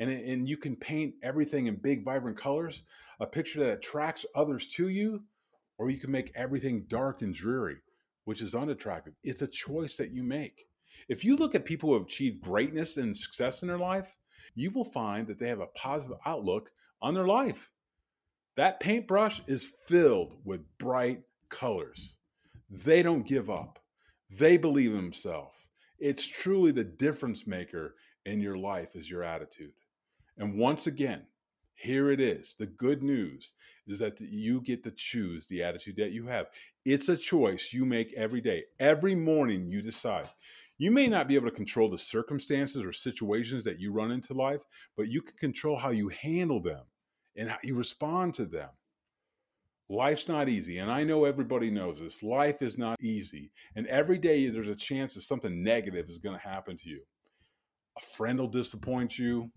and, 0.00 0.10
and 0.10 0.48
you 0.48 0.56
can 0.56 0.74
paint 0.74 1.14
everything 1.22 1.66
in 1.66 1.76
big, 1.76 2.04
vibrant 2.04 2.38
colors, 2.38 2.82
a 3.20 3.26
picture 3.26 3.60
that 3.60 3.78
attracts 3.78 4.24
others 4.34 4.66
to 4.68 4.88
you, 4.88 5.22
or 5.78 5.90
you 5.90 5.98
can 5.98 6.10
make 6.10 6.32
everything 6.34 6.86
dark 6.88 7.20
and 7.20 7.34
dreary, 7.34 7.76
which 8.24 8.40
is 8.40 8.54
unattractive. 8.54 9.12
It's 9.22 9.42
a 9.42 9.46
choice 9.46 9.96
that 9.96 10.10
you 10.10 10.22
make. 10.22 10.66
If 11.08 11.22
you 11.22 11.36
look 11.36 11.54
at 11.54 11.66
people 11.66 11.90
who 11.90 11.94
have 11.94 12.06
achieved 12.06 12.40
greatness 12.40 12.96
and 12.96 13.16
success 13.16 13.62
in 13.62 13.68
their 13.68 13.78
life, 13.78 14.16
you 14.54 14.70
will 14.70 14.86
find 14.86 15.26
that 15.26 15.38
they 15.38 15.48
have 15.48 15.60
a 15.60 15.66
positive 15.66 16.16
outlook 16.24 16.70
on 17.02 17.14
their 17.14 17.26
life. 17.26 17.70
That 18.56 18.80
paintbrush 18.80 19.42
is 19.46 19.74
filled 19.86 20.34
with 20.44 20.66
bright 20.78 21.22
colors. 21.50 22.16
They 22.70 23.02
don't 23.02 23.26
give 23.26 23.50
up. 23.50 23.78
They 24.30 24.56
believe 24.56 24.90
in 24.90 24.96
themselves. 24.96 25.56
It's 25.98 26.26
truly 26.26 26.72
the 26.72 26.84
difference 26.84 27.46
maker 27.46 27.96
in 28.24 28.40
your 28.40 28.56
life 28.56 28.96
is 28.96 29.10
your 29.10 29.22
attitude. 29.22 29.72
And 30.40 30.58
once 30.58 30.86
again, 30.86 31.22
here 31.74 32.10
it 32.10 32.20
is. 32.20 32.56
The 32.58 32.66
good 32.66 33.02
news 33.02 33.52
is 33.86 33.98
that 34.00 34.20
you 34.20 34.60
get 34.62 34.82
to 34.84 34.90
choose 34.90 35.46
the 35.46 35.62
attitude 35.62 35.96
that 35.96 36.12
you 36.12 36.26
have. 36.26 36.46
It's 36.84 37.08
a 37.08 37.16
choice 37.16 37.72
you 37.72 37.84
make 37.84 38.12
every 38.14 38.40
day. 38.40 38.64
Every 38.78 39.14
morning 39.14 39.70
you 39.70 39.80
decide. 39.82 40.28
You 40.78 40.90
may 40.90 41.08
not 41.08 41.28
be 41.28 41.34
able 41.34 41.48
to 41.50 41.54
control 41.54 41.88
the 41.88 41.98
circumstances 41.98 42.82
or 42.82 42.92
situations 42.92 43.64
that 43.64 43.78
you 43.78 43.92
run 43.92 44.10
into 44.10 44.32
life, 44.32 44.62
but 44.96 45.08
you 45.08 45.20
can 45.20 45.36
control 45.36 45.76
how 45.76 45.90
you 45.90 46.08
handle 46.08 46.60
them 46.60 46.84
and 47.36 47.50
how 47.50 47.58
you 47.62 47.74
respond 47.74 48.34
to 48.34 48.46
them. 48.46 48.70
Life's 49.90 50.28
not 50.28 50.48
easy. 50.48 50.78
And 50.78 50.90
I 50.90 51.04
know 51.04 51.24
everybody 51.24 51.70
knows 51.70 52.00
this. 52.00 52.22
Life 52.22 52.62
is 52.62 52.78
not 52.78 52.96
easy. 53.02 53.50
And 53.76 53.86
every 53.88 54.18
day 54.18 54.48
there's 54.48 54.68
a 54.68 54.74
chance 54.74 55.14
that 55.14 55.22
something 55.22 55.62
negative 55.62 56.08
is 56.08 56.18
going 56.18 56.38
to 56.38 56.48
happen 56.48 56.76
to 56.78 56.88
you. 56.88 57.00
A 57.98 58.16
friend 58.16 58.38
will 58.38 58.48
disappoint 58.48 59.18
you. 59.18 59.50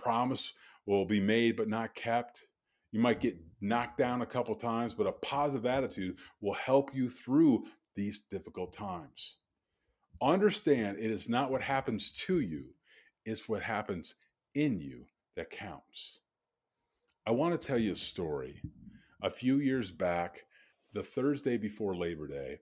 Promise 0.00 0.52
will 0.86 1.04
be 1.04 1.20
made 1.20 1.56
but 1.56 1.68
not 1.68 1.94
kept. 1.94 2.46
You 2.92 3.00
might 3.00 3.20
get 3.20 3.36
knocked 3.60 3.98
down 3.98 4.22
a 4.22 4.26
couple 4.26 4.54
times, 4.54 4.94
but 4.94 5.06
a 5.06 5.12
positive 5.12 5.66
attitude 5.66 6.18
will 6.40 6.54
help 6.54 6.94
you 6.94 7.08
through 7.08 7.64
these 7.94 8.22
difficult 8.30 8.72
times. 8.72 9.36
Understand 10.22 10.98
it 10.98 11.10
is 11.10 11.28
not 11.28 11.50
what 11.50 11.62
happens 11.62 12.10
to 12.12 12.40
you, 12.40 12.64
it's 13.24 13.48
what 13.48 13.62
happens 13.62 14.14
in 14.54 14.80
you 14.80 15.04
that 15.36 15.50
counts. 15.50 16.20
I 17.26 17.30
want 17.32 17.60
to 17.60 17.66
tell 17.66 17.78
you 17.78 17.92
a 17.92 17.96
story. 17.96 18.60
A 19.22 19.30
few 19.30 19.58
years 19.58 19.90
back, 19.90 20.44
the 20.92 21.02
Thursday 21.02 21.56
before 21.56 21.94
Labor 21.94 22.26
Day, 22.26 22.60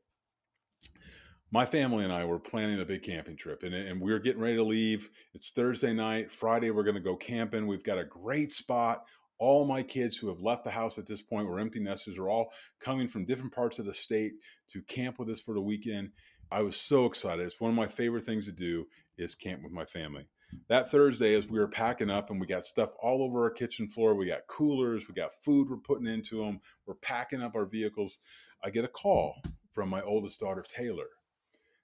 my 1.53 1.65
family 1.65 2.05
and 2.05 2.13
I 2.13 2.25
were 2.25 2.39
planning 2.39 2.81
a 2.81 2.85
big 2.85 3.03
camping 3.03 3.37
trip, 3.37 3.63
and, 3.63 3.73
and 3.73 4.01
we 4.01 4.13
are 4.13 4.19
getting 4.19 4.43
ready 4.43 4.57
to 4.57 4.65
leave. 4.65 5.11
It's 5.33 5.51
Thursday 5.51 5.93
night. 5.93 6.33
Friday, 6.33 6.71
we're 6.71 6.83
going 6.83 6.97
to 6.97 7.01
go 7.01 7.15
camping. 7.15 7.67
We've 7.67 7.85
got 7.85 7.99
a 7.99 8.05
great 8.05 8.51
spot. 8.51 9.05
All 9.39 9.65
my 9.65 9.83
kids 9.83 10.17
who 10.17 10.29
have 10.29 10.41
left 10.41 10.65
the 10.65 10.71
house 10.71 10.99
at 10.99 11.07
this 11.07 11.23
point 11.23 11.47
were 11.47 11.61
empty 11.61 11.79
nesters 11.79 12.19
are 12.19 12.29
all 12.29 12.53
coming 12.81 13.07
from 13.07 13.27
different 13.27 13.53
parts 13.53 13.79
of 13.79 13.87
the 13.87 13.95
state 13.95 14.33
to 14.71 14.83
camp 14.83 15.19
with 15.19 15.29
us 15.29 15.41
for 15.41 15.55
the 15.55 15.61
weekend. 15.61 16.11
I 16.51 16.63
was 16.63 16.77
so 16.77 17.07
excited. 17.07 17.45
It's 17.45 17.61
one 17.61 17.71
of 17.71 17.77
my 17.77 17.87
favorite 17.87 18.25
things 18.25 18.47
to 18.47 18.53
do 18.53 18.87
is 19.19 19.35
camp 19.35 19.63
with 19.63 19.73
my 19.73 19.85
family. 19.85 20.27
That 20.69 20.91
Thursday, 20.91 21.35
as 21.35 21.47
we 21.47 21.59
were 21.59 21.69
packing 21.69 22.11
up 22.11 22.31
and 22.31 22.41
we 22.41 22.47
got 22.47 22.65
stuff 22.65 22.91
all 23.01 23.23
over 23.23 23.45
our 23.45 23.51
kitchen 23.51 23.89
floor, 23.89 24.15
we 24.15 24.27
got 24.27 24.47
coolers, 24.49 25.07
we 25.07 25.15
got 25.15 25.43
food 25.43 25.69
we're 25.69 25.77
putting 25.77 26.07
into 26.07 26.45
them, 26.45 26.61
we're 26.87 26.95
packing 26.95 27.43
up 27.43 27.55
our 27.55 27.67
vehicles. 27.67 28.21
I 28.65 28.71
get 28.71 28.85
a 28.85 28.89
call 28.89 29.37
from 29.73 29.91
my 29.91 30.03
oldest 30.03 30.41
daughter, 30.41 30.65
Taylor 30.67 31.07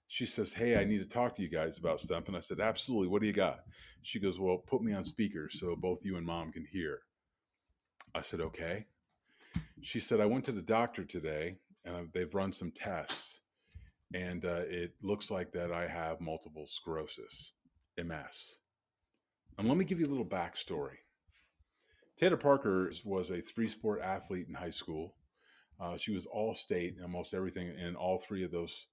she 0.07 0.25
says, 0.25 0.53
Hey, 0.53 0.77
I 0.77 0.83
need 0.83 0.99
to 0.99 1.07
talk 1.07 1.35
to 1.35 1.41
you 1.41 1.49
guys 1.49 1.77
about 1.77 1.99
stuff. 1.99 2.27
And 2.27 2.37
I 2.37 2.39
said, 2.39 2.59
Absolutely. 2.59 3.07
What 3.07 3.21
do 3.21 3.27
you 3.27 3.33
got? 3.33 3.61
She 4.01 4.19
goes, 4.19 4.39
Well, 4.39 4.57
put 4.57 4.81
me 4.81 4.93
on 4.93 5.03
speaker 5.03 5.49
so 5.49 5.75
both 5.75 6.05
you 6.05 6.17
and 6.17 6.25
mom 6.25 6.51
can 6.51 6.65
hear. 6.71 6.99
I 8.13 8.21
said, 8.21 8.41
Okay. 8.41 8.85
She 9.81 9.99
said, 9.99 10.19
I 10.19 10.25
went 10.25 10.45
to 10.45 10.51
the 10.51 10.61
doctor 10.61 11.03
today 11.03 11.57
and 11.85 12.09
they've 12.13 12.33
run 12.33 12.53
some 12.53 12.71
tests 12.71 13.41
and 14.13 14.45
uh, 14.45 14.61
it 14.67 14.93
looks 15.01 15.31
like 15.31 15.51
that 15.53 15.71
I 15.71 15.87
have 15.87 16.21
multiple 16.21 16.67
sclerosis, 16.67 17.53
MS. 17.97 18.57
And 19.57 19.67
let 19.67 19.77
me 19.77 19.85
give 19.85 19.99
you 19.99 20.05
a 20.05 20.09
little 20.09 20.25
backstory. 20.25 20.97
Taylor 22.15 22.37
Parker 22.37 22.91
was 23.03 23.31
a 23.31 23.41
three 23.41 23.67
sport 23.67 24.01
athlete 24.01 24.47
in 24.47 24.53
high 24.53 24.69
school. 24.69 25.15
Uh, 25.79 25.97
she 25.97 26.11
was 26.11 26.27
all 26.27 26.53
state 26.53 26.95
in 26.97 27.03
almost 27.03 27.33
everything 27.33 27.73
in 27.77 27.95
all 27.95 28.19
three 28.19 28.43
of 28.43 28.51
those 28.51 28.85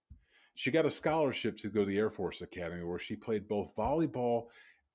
she 0.54 0.70
got 0.70 0.86
a 0.86 0.90
scholarship 0.90 1.56
to 1.58 1.68
go 1.68 1.80
to 1.80 1.86
the 1.86 1.98
Air 1.98 2.10
Force 2.10 2.42
Academy 2.42 2.84
where 2.84 2.98
she 2.98 3.16
played 3.16 3.48
both 3.48 3.74
volleyball 3.76 4.46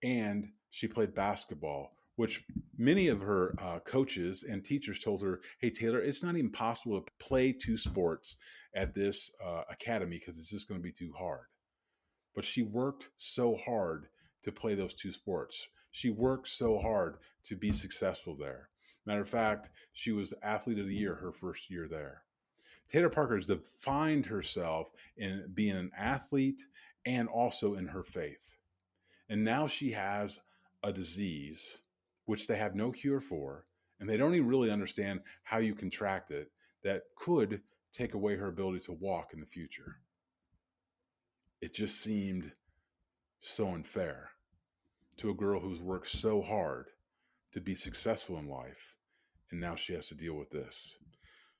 and 0.03 0.49
she 0.69 0.87
played 0.87 1.15
basketball, 1.15 1.95
which 2.17 2.43
many 2.77 3.07
of 3.07 3.21
her 3.21 3.55
uh, 3.59 3.79
coaches 3.79 4.43
and 4.43 4.63
teachers 4.63 4.99
told 4.99 5.21
her, 5.21 5.41
Hey, 5.59 5.69
Taylor, 5.69 5.99
it's 5.99 6.23
not 6.23 6.35
even 6.35 6.51
possible 6.51 7.01
to 7.01 7.11
play 7.19 7.53
two 7.53 7.77
sports 7.77 8.35
at 8.75 8.93
this 8.93 9.31
uh, 9.43 9.63
academy 9.69 10.19
because 10.19 10.37
it's 10.37 10.49
just 10.49 10.67
going 10.67 10.79
to 10.79 10.83
be 10.83 10.91
too 10.91 11.13
hard. 11.17 11.45
But 12.35 12.45
she 12.45 12.61
worked 12.61 13.07
so 13.17 13.55
hard 13.55 14.07
to 14.43 14.51
play 14.51 14.75
those 14.75 14.93
two 14.93 15.11
sports. 15.11 15.67
She 15.91 16.09
worked 16.09 16.49
so 16.49 16.77
hard 16.77 17.17
to 17.45 17.55
be 17.55 17.71
successful 17.71 18.35
there. 18.35 18.69
Matter 19.05 19.21
of 19.21 19.29
fact, 19.29 19.69
she 19.93 20.11
was 20.11 20.33
athlete 20.43 20.79
of 20.79 20.87
the 20.87 20.95
year 20.95 21.15
her 21.15 21.31
first 21.31 21.69
year 21.69 21.87
there. 21.87 22.24
Taylor 22.87 23.09
Parker 23.09 23.35
has 23.35 23.47
defined 23.47 24.25
herself 24.25 24.91
in 25.17 25.49
being 25.53 25.75
an 25.75 25.91
athlete 25.97 26.61
and 27.05 27.27
also 27.27 27.75
in 27.75 27.87
her 27.87 28.03
faith. 28.03 28.55
And 29.29 29.43
now 29.43 29.67
she 29.67 29.91
has 29.91 30.39
a 30.83 30.93
disease 30.93 31.79
which 32.25 32.47
they 32.47 32.57
have 32.57 32.75
no 32.75 32.91
cure 32.91 33.21
for, 33.21 33.65
and 33.99 34.09
they 34.09 34.17
don't 34.17 34.35
even 34.35 34.47
really 34.47 34.71
understand 34.71 35.21
how 35.43 35.57
you 35.57 35.73
contract 35.75 36.31
it 36.31 36.51
that 36.83 37.03
could 37.15 37.61
take 37.91 38.13
away 38.13 38.35
her 38.35 38.47
ability 38.47 38.79
to 38.79 38.91
walk 38.93 39.33
in 39.33 39.39
the 39.39 39.45
future. 39.45 39.97
It 41.61 41.73
just 41.73 42.01
seemed 42.01 42.51
so 43.41 43.69
unfair 43.69 44.29
to 45.17 45.29
a 45.29 45.35
girl 45.35 45.59
who's 45.59 45.81
worked 45.81 46.09
so 46.09 46.41
hard 46.41 46.87
to 47.53 47.61
be 47.61 47.73
successful 47.73 48.37
in 48.37 48.47
life, 48.47 48.95
and 49.51 49.59
now 49.59 49.75
she 49.75 49.93
has 49.93 50.07
to 50.09 50.15
deal 50.15 50.33
with 50.33 50.49
this. 50.49 50.97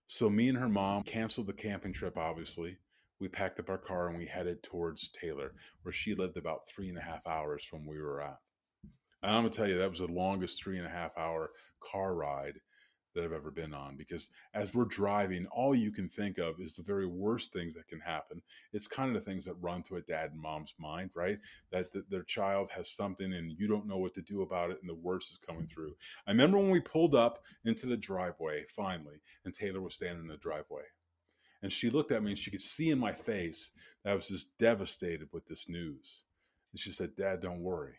So 0.08 0.30
me 0.30 0.50
and 0.50 0.58
her 0.58 0.70
mom 0.70 1.04
canceled 1.04 1.48
the 1.48 1.54
camping 1.54 1.94
trip, 1.94 2.18
obviously. 2.18 2.78
We 3.20 3.28
packed 3.28 3.60
up 3.60 3.70
our 3.70 3.78
car 3.78 4.10
and 4.10 4.18
we 4.18 4.26
headed 4.26 4.62
towards 4.62 5.10
Taylor, 5.10 5.54
where 5.82 5.94
she 5.94 6.14
lived 6.16 6.38
about 6.38 6.70
three 6.70 6.90
and 6.90 6.98
a 6.98 7.02
half 7.02 7.26
hours 7.26 7.64
from 7.64 7.86
where 7.86 7.98
we 7.98 8.04
were 8.04 8.22
at. 8.22 8.38
And 9.24 9.36
I'm 9.36 9.44
gonna 9.44 9.50
tell 9.50 9.68
you, 9.68 9.78
that 9.80 9.90
was 9.90 10.00
the 10.00 10.08
longest 10.08 10.62
three 10.62 10.78
and 10.78 10.86
a 10.86 10.90
half 10.90 11.18
hour 11.18 11.52
car 11.80 12.14
ride 12.14 12.60
that 13.16 13.24
I've 13.24 13.34
ever 13.34 13.50
been 13.50 13.74
on 13.74 13.96
because 13.96 14.30
as 14.54 14.74
we're 14.74 14.86
driving, 14.86 15.46
all 15.48 15.74
you 15.74 15.92
can 15.92 16.08
think 16.08 16.38
of 16.38 16.60
is 16.60 16.74
the 16.74 16.84
very 16.84 17.08
worst 17.08 17.52
things 17.52 17.74
that 17.74 17.88
can 17.88 18.00
happen. 18.00 18.42
It's 18.74 18.88
kind 18.88 19.16
of 19.16 19.16
the 19.16 19.30
things 19.30 19.46
that 19.46 19.56
run 19.56 19.82
through 19.82 20.00
a 20.00 20.02
dad 20.02 20.32
and 20.32 20.42
mom's 20.42 20.74
mind, 20.78 21.10
right? 21.16 21.40
That, 21.72 21.92
that 21.94 22.10
their 22.10 22.24
child 22.24 22.70
has 22.70 22.92
something 22.92 23.34
and 23.34 23.52
you 23.58 23.68
don't 23.68 23.88
know 23.88 23.98
what 23.98 24.14
to 24.16 24.22
do 24.22 24.42
about 24.42 24.72
it, 24.72 24.78
and 24.82 24.90
the 24.90 24.96
worst 24.96 25.32
is 25.32 25.38
coming 25.38 25.64
mm-hmm. 25.64 25.74
through. 25.74 25.96
I 26.28 26.32
remember 26.32 26.58
when 26.58 26.70
we 26.70 26.80
pulled 26.80 27.16
up 27.16 27.44
into 27.64 27.88
the 27.88 27.98
driveway 27.98 28.66
finally, 28.70 29.22
and 29.46 29.54
Taylor 29.54 29.82
was 29.82 29.96
standing 29.96 30.24
in 30.24 30.28
the 30.28 30.38
driveway. 30.38 30.84
And 31.64 31.74
she 31.74 31.90
looked 31.90 32.12
at 32.12 32.22
me 32.22 32.32
and 32.32 32.40
she 32.40 32.52
could 32.52 32.62
see 32.62 32.92
in 32.92 33.00
my 33.00 33.14
face 33.14 33.72
that 34.04 34.12
I 34.12 34.16
was 34.16 34.28
just 34.28 34.56
devastated 34.60 35.30
with 35.32 35.48
this 35.48 35.68
news. 35.68 36.24
And 36.72 36.80
she 36.80 36.92
said, 36.92 37.16
Dad, 37.16 37.42
don't 37.42 37.62
worry. 37.62 37.96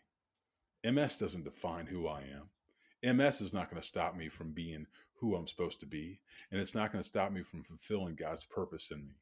MS 0.85 1.17
doesn't 1.17 1.43
define 1.43 1.85
who 1.85 2.07
I 2.07 2.21
am. 2.21 3.17
MS 3.17 3.41
is 3.41 3.53
not 3.53 3.69
going 3.69 3.81
to 3.81 3.87
stop 3.87 4.15
me 4.15 4.29
from 4.29 4.51
being 4.51 4.85
who 5.19 5.35
I'm 5.35 5.47
supposed 5.47 5.79
to 5.81 5.85
be, 5.85 6.19
and 6.51 6.59
it's 6.61 6.75
not 6.75 6.91
going 6.91 7.01
to 7.01 7.07
stop 7.07 7.31
me 7.31 7.43
from 7.43 7.63
fulfilling 7.63 8.15
God's 8.15 8.43
purpose 8.43 8.91
in 8.91 8.99
me. 8.99 9.15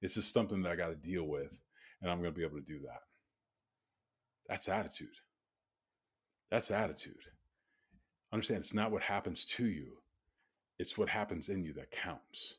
It's 0.00 0.14
just 0.14 0.32
something 0.32 0.62
that 0.62 0.72
I 0.72 0.76
got 0.76 0.88
to 0.88 0.94
deal 0.96 1.24
with, 1.24 1.52
and 2.00 2.10
I'm 2.10 2.20
going 2.20 2.32
to 2.32 2.38
be 2.38 2.44
able 2.44 2.58
to 2.58 2.64
do 2.64 2.80
that. 2.80 3.02
That's 4.48 4.68
attitude. 4.68 5.08
That's 6.50 6.70
attitude. 6.70 7.14
Understand, 8.32 8.60
it's 8.60 8.74
not 8.74 8.90
what 8.90 9.02
happens 9.02 9.44
to 9.44 9.66
you, 9.66 9.98
it's 10.78 10.96
what 10.96 11.08
happens 11.08 11.48
in 11.48 11.64
you 11.64 11.72
that 11.74 11.90
counts. 11.90 12.58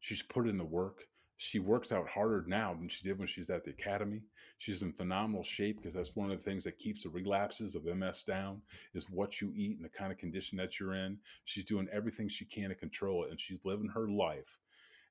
She's 0.00 0.22
put 0.22 0.48
in 0.48 0.58
the 0.58 0.64
work, 0.64 1.02
she 1.44 1.58
works 1.58 1.90
out 1.90 2.08
harder 2.08 2.44
now 2.46 2.72
than 2.72 2.88
she 2.88 3.02
did 3.02 3.18
when 3.18 3.26
she's 3.26 3.50
at 3.50 3.64
the 3.64 3.72
academy. 3.72 4.22
She's 4.58 4.82
in 4.82 4.92
phenomenal 4.92 5.42
shape 5.42 5.78
because 5.78 5.92
that's 5.92 6.14
one 6.14 6.30
of 6.30 6.38
the 6.38 6.44
things 6.44 6.62
that 6.62 6.78
keeps 6.78 7.02
the 7.02 7.08
relapses 7.08 7.74
of 7.74 7.84
MS 7.84 8.22
down 8.22 8.62
is 8.94 9.10
what 9.10 9.40
you 9.40 9.52
eat 9.52 9.76
and 9.76 9.84
the 9.84 9.88
kind 9.88 10.12
of 10.12 10.18
condition 10.18 10.56
that 10.58 10.78
you're 10.78 10.94
in. 10.94 11.18
She's 11.44 11.64
doing 11.64 11.88
everything 11.92 12.28
she 12.28 12.44
can 12.44 12.68
to 12.68 12.76
control 12.76 13.24
it 13.24 13.32
and 13.32 13.40
she's 13.40 13.58
living 13.64 13.88
her 13.88 14.06
life 14.08 14.56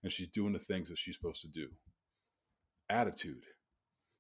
and 0.04 0.12
she's 0.12 0.30
doing 0.30 0.54
the 0.54 0.60
things 0.60 0.88
that 0.88 0.98
she's 0.98 1.18
supposed 1.18 1.42
to 1.42 1.50
do. 1.50 1.68
Attitude. 2.90 3.44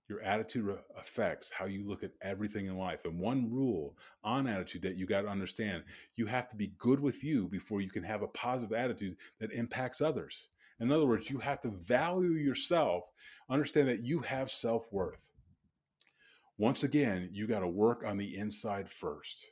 Your 0.10 0.22
attitude 0.22 0.77
affects 1.00 1.50
how 1.50 1.63
you 1.63 1.88
look 1.88 2.03
at 2.03 2.12
everything 2.22 2.65
in 2.65 2.77
life. 2.77 3.06
And 3.06 3.20
one 3.20 3.50
rule 3.50 3.96
on 4.22 4.48
attitude 4.48 4.82
that 4.82 4.98
you 4.98 5.06
got 5.06 5.22
to 5.22 5.30
understand 5.30 5.84
you 6.18 6.25
have 6.25 6.50
to 6.50 6.58
be 6.58 6.74
good 6.77 7.00
with 7.00 7.24
you 7.24 7.48
before 7.48 7.80
you 7.80 7.89
can 7.89 8.03
have 8.03 8.22
a 8.22 8.27
positive 8.27 8.77
attitude 8.77 9.15
that 9.39 9.53
impacts 9.53 10.01
others. 10.01 10.50
In 10.82 10.92
other 10.92 11.06
words, 11.06 11.30
you 11.30 11.38
have 11.38 11.62
to 11.62 11.70
value 11.70 12.32
yourself, 12.32 13.04
understand 13.50 13.88
that 13.88 14.04
you 14.04 14.20
have 14.20 14.50
self 14.50 14.92
worth. 14.92 15.20
Once 16.58 16.84
again, 16.84 17.30
you 17.32 17.48
got 17.48 17.60
to 17.60 17.68
work 17.68 18.04
on 18.06 18.18
the 18.18 18.36
inside 18.36 18.90
first. 18.90 19.46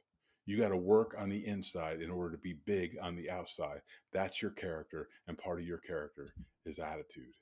You 0.47 0.57
got 0.57 0.69
to 0.69 0.77
work 0.77 1.15
on 1.19 1.29
the 1.29 1.45
inside 1.45 2.01
in 2.01 2.09
order 2.09 2.31
to 2.35 2.41
be 2.41 2.57
big 2.65 2.97
on 2.99 3.15
the 3.15 3.29
outside. 3.29 3.81
That's 4.11 4.41
your 4.41 4.51
character, 4.51 5.09
and 5.27 5.37
part 5.37 5.59
of 5.59 5.67
your 5.67 5.77
character 5.77 6.33
is 6.65 6.79
attitude. 6.79 7.33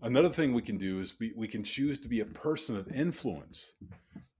Another 0.00 0.28
thing 0.30 0.54
we 0.54 0.62
can 0.62 0.78
do 0.78 1.00
is 1.00 1.10
be, 1.10 1.32
we 1.34 1.48
can 1.48 1.64
choose 1.64 1.98
to 2.00 2.08
be 2.08 2.20
a 2.20 2.24
person 2.24 2.76
of 2.76 2.92
influence. 2.92 3.72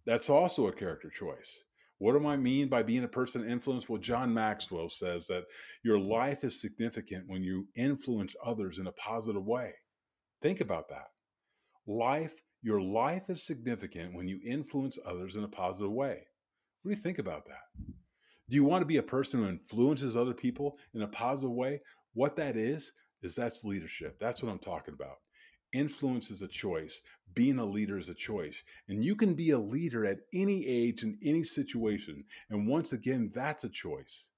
That's 0.07 0.31
also 0.31 0.69
a 0.69 0.73
character 0.73 1.11
choice. 1.11 1.65
What 2.03 2.19
do 2.19 2.27
I 2.27 2.37
mean 2.37 2.69
by 2.69 2.83
being 2.83 3.05
a 3.05 3.09
person 3.09 3.43
of 3.43 3.49
influence? 3.49 3.89
Well, 3.89 4.01
John 4.01 4.35
Maxwell 4.35 4.89
says 4.89 5.29
that 5.29 5.45
your 5.85 6.01
life 6.01 6.43
is 6.43 6.61
significant 6.61 7.29
when 7.29 7.45
you 7.45 7.69
influence 7.77 8.35
others 8.45 8.81
in 8.81 8.89
a 8.89 8.93
positive 8.93 9.45
way. 9.45 9.71
Think 10.43 10.61
about 10.61 10.89
that. 10.89 11.07
Life, 11.87 12.35
your 12.61 12.81
life 12.81 13.23
is 13.29 13.47
significant 13.47 14.17
when 14.17 14.27
you 14.27 14.41
influence 14.45 14.99
others 15.07 15.37
in 15.37 15.45
a 15.45 15.49
positive 15.49 15.93
way. 15.93 16.27
What 16.83 16.91
do 16.91 16.97
you 16.97 17.01
think 17.01 17.21
about 17.21 17.47
that? 17.47 17.85
Do 18.51 18.57
you 18.57 18.65
want 18.65 18.83
to 18.83 18.87
be 18.87 18.97
a 18.97 19.03
person 19.05 19.39
who 19.39 19.49
influences 19.49 20.17
other 20.17 20.35
people 20.35 20.79
in 20.95 21.03
a 21.03 21.07
positive 21.07 21.53
way? 21.53 21.83
What 22.15 22.35
that 22.35 22.57
is, 22.57 22.93
is 23.23 23.37
that's 23.37 23.63
leadership. 23.63 24.17
That's 24.19 24.43
what 24.43 24.51
I'm 24.51 24.59
talking 24.59 24.95
about. 24.95 25.19
Influence 25.73 26.31
is 26.31 26.43
a 26.43 26.49
choice. 26.49 27.03
Being 27.35 27.59
a 27.59 27.65
leader 27.65 27.99
is 27.99 28.09
a 28.09 28.15
choice. 28.15 28.63
And 28.89 29.05
you 29.05 29.17
can 29.17 29.35
be 29.35 29.51
a 29.51 29.59
leader 29.59 30.05
at 30.05 30.19
any 30.35 30.67
age 30.67 31.03
in 31.03 31.19
any 31.23 31.43
situation. 31.43 32.25
And 32.51 32.67
once 32.67 32.93
again, 32.93 33.31
that's 33.35 33.65
a 33.65 33.69
choice. 33.69 34.31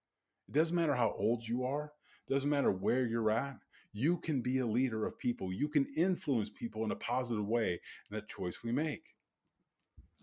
It 0.48 0.54
doesn't 0.54 0.76
matter 0.76 0.94
how 0.94 1.14
old 1.18 1.46
you 1.46 1.64
are, 1.64 1.92
it 2.26 2.32
doesn't 2.32 2.50
matter 2.50 2.70
where 2.70 3.06
you're 3.06 3.30
at. 3.30 3.58
You 3.92 4.18
can 4.18 4.42
be 4.42 4.58
a 4.58 4.66
leader 4.66 5.06
of 5.06 5.18
people. 5.18 5.52
You 5.52 5.68
can 5.68 5.86
influence 5.96 6.50
people 6.50 6.84
in 6.84 6.90
a 6.90 6.96
positive 6.96 7.46
way. 7.46 7.80
And 8.10 8.18
a 8.18 8.26
choice 8.26 8.62
we 8.64 8.72
make. 8.72 9.14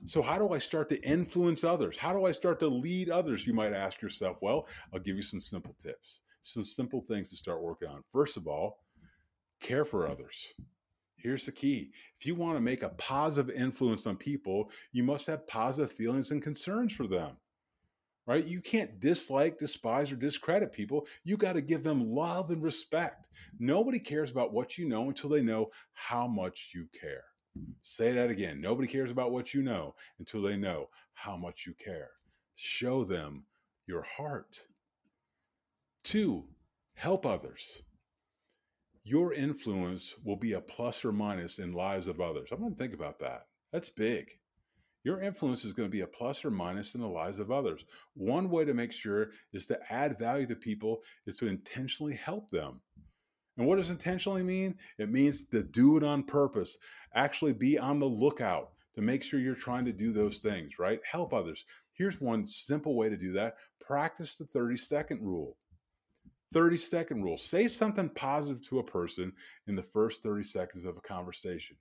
So, 0.06 0.22
how 0.22 0.38
do 0.38 0.50
I 0.50 0.58
start 0.58 0.89
to 0.89 1.01
influence 1.03 1.63
others? 1.63 1.96
How 1.96 2.12
do 2.12 2.25
I 2.25 2.32
start 2.32 2.60
to 2.62 2.68
lead 2.68 3.10
others? 3.10 3.46
You 3.46 3.53
might 3.53 3.72
ask 3.72 4.01
yourself. 4.01 4.38
Well, 4.41 4.68
I'll 4.94 5.00
give 5.00 5.15
you 5.15 5.22
some 5.22 5.39
simple 5.39 5.75
tips, 5.82 6.24
some 6.41 6.63
simple 6.63 7.01
things 7.08 7.30
to 7.30 7.36
start 7.36 7.62
working 7.62 7.88
on. 7.88 8.03
First 8.12 8.36
of 8.36 8.48
all, 8.48 8.80
care 9.60 9.86
for 9.86 10.08
others. 10.08 10.48
Here's 11.22 11.46
the 11.46 11.51
key 11.51 11.92
if 12.20 12.25
you 12.25 12.36
want 12.36 12.58
to 12.58 12.62
make 12.62 12.84
a 12.84 12.90
positive 12.90 13.56
influence 13.56 14.08
on 14.08 14.16
people, 14.16 14.72
you 14.92 15.04
must 15.04 15.28
have 15.28 15.48
positive 15.48 15.92
feelings 15.92 16.32
and 16.32 16.42
concerns 16.42 16.94
for 16.94 17.08
them. 17.08 17.38
Right? 18.28 18.46
You 18.46 18.62
can't 18.62 19.00
dislike, 19.00 19.58
despise, 19.58 20.12
or 20.12 20.16
discredit 20.16 20.72
people. 20.72 21.08
You 21.24 21.38
got 21.38 21.54
to 21.54 21.62
give 21.62 21.84
them 21.84 22.12
love 22.12 22.51
and 22.51 22.62
respect. 22.62 23.30
Nobody 23.60 24.00
cares 24.00 24.30
about 24.30 24.54
what 24.54 24.78
you 24.78 24.88
know 24.88 25.08
until 25.08 25.30
they 25.30 25.42
know 25.42 25.72
how 25.94 26.28
much 26.28 26.72
you 26.74 26.88
care. 27.00 27.24
Say 27.82 28.13
that 28.13 28.30
again. 28.30 28.62
Nobody 28.62 28.88
cares 28.88 29.12
about 29.12 29.32
what 29.32 29.54
you 29.54 29.63
know 29.63 29.96
until 30.20 30.42
they 30.42 30.56
know 30.56 30.90
how 31.13 31.36
much 31.36 31.66
you 31.66 31.74
care. 31.74 32.12
Show 32.56 33.04
them 33.04 33.44
your 33.88 34.04
heart. 34.04 34.62
Two, 36.04 36.46
help 36.96 37.25
others. 37.25 37.82
Your 39.03 39.34
influence 39.34 40.13
will 40.24 40.36
be 40.36 40.53
a 40.53 40.62
plus 40.62 41.03
or 41.03 41.12
minus 41.12 41.58
in 41.58 41.74
lives 41.74 42.08
of 42.08 42.22
others. 42.22 42.50
I'm 42.51 42.60
going 42.60 42.74
to 42.74 42.77
think 42.77 42.93
about 42.93 43.20
that. 43.20 43.48
That's 43.72 43.89
big. 43.89 44.29
Your 45.03 45.22
influence 45.22 45.65
is 45.65 45.74
going 45.74 45.89
to 45.89 45.91
be 45.91 46.01
a 46.01 46.08
plus 46.08 46.46
or 46.46 46.51
minus 46.51 46.93
in 46.93 47.01
the 47.01 47.08
lives 47.08 47.39
of 47.39 47.50
others. 47.50 47.86
One 48.13 48.51
way 48.51 48.65
to 48.65 48.75
make 48.75 48.91
sure 48.91 49.29
is 49.53 49.65
to 49.67 49.79
add 49.89 50.20
value 50.20 50.46
to 50.46 50.55
people 50.55 51.01
is 51.25 51.38
to 51.38 51.48
intentionally 51.48 52.13
help 52.13 52.51
them. 52.51 52.81
And 53.58 53.67
what 53.67 53.77
does 53.77 53.89
intentionally 53.89 54.43
mean? 54.43 54.75
It 55.00 55.10
means 55.10 55.46
to 55.46 55.63
do 55.63 55.98
it 55.98 56.03
on 56.03 56.24
purpose. 56.24 56.77
Actually, 57.15 57.53
be 57.53 57.79
on 57.79 58.00
the 58.00 58.05
lookout 58.05 58.72
to 58.96 59.01
make 59.01 59.24
sure 59.24 59.39
you're 59.39 59.55
trying 59.55 59.86
to 59.86 59.91
do 59.91 60.12
those 60.12 60.38
things, 60.38 60.77
right? 60.77 61.00
Help 61.10 61.34
others. 61.34 61.65
Here's 61.93 62.22
one 62.22 62.46
simple 62.46 62.96
way 62.96 63.10
to 63.10 63.17
do 63.17 63.34
that 63.34 63.55
practice 63.79 64.36
the 64.36 64.46
30 64.46 64.77
second 64.77 65.22
rule. 65.22 65.58
30 66.53 66.77
second 66.77 67.24
rule. 67.24 67.38
Say 67.38 67.67
something 67.67 68.10
positive 68.10 68.62
to 68.67 68.79
a 68.79 68.84
person 68.84 69.31
in 69.67 69.75
the 69.75 69.84
first 69.84 70.22
30 70.22 70.43
seconds 70.43 70.86
of 70.86 70.98
a 70.98 71.01
conversation. 71.01 71.77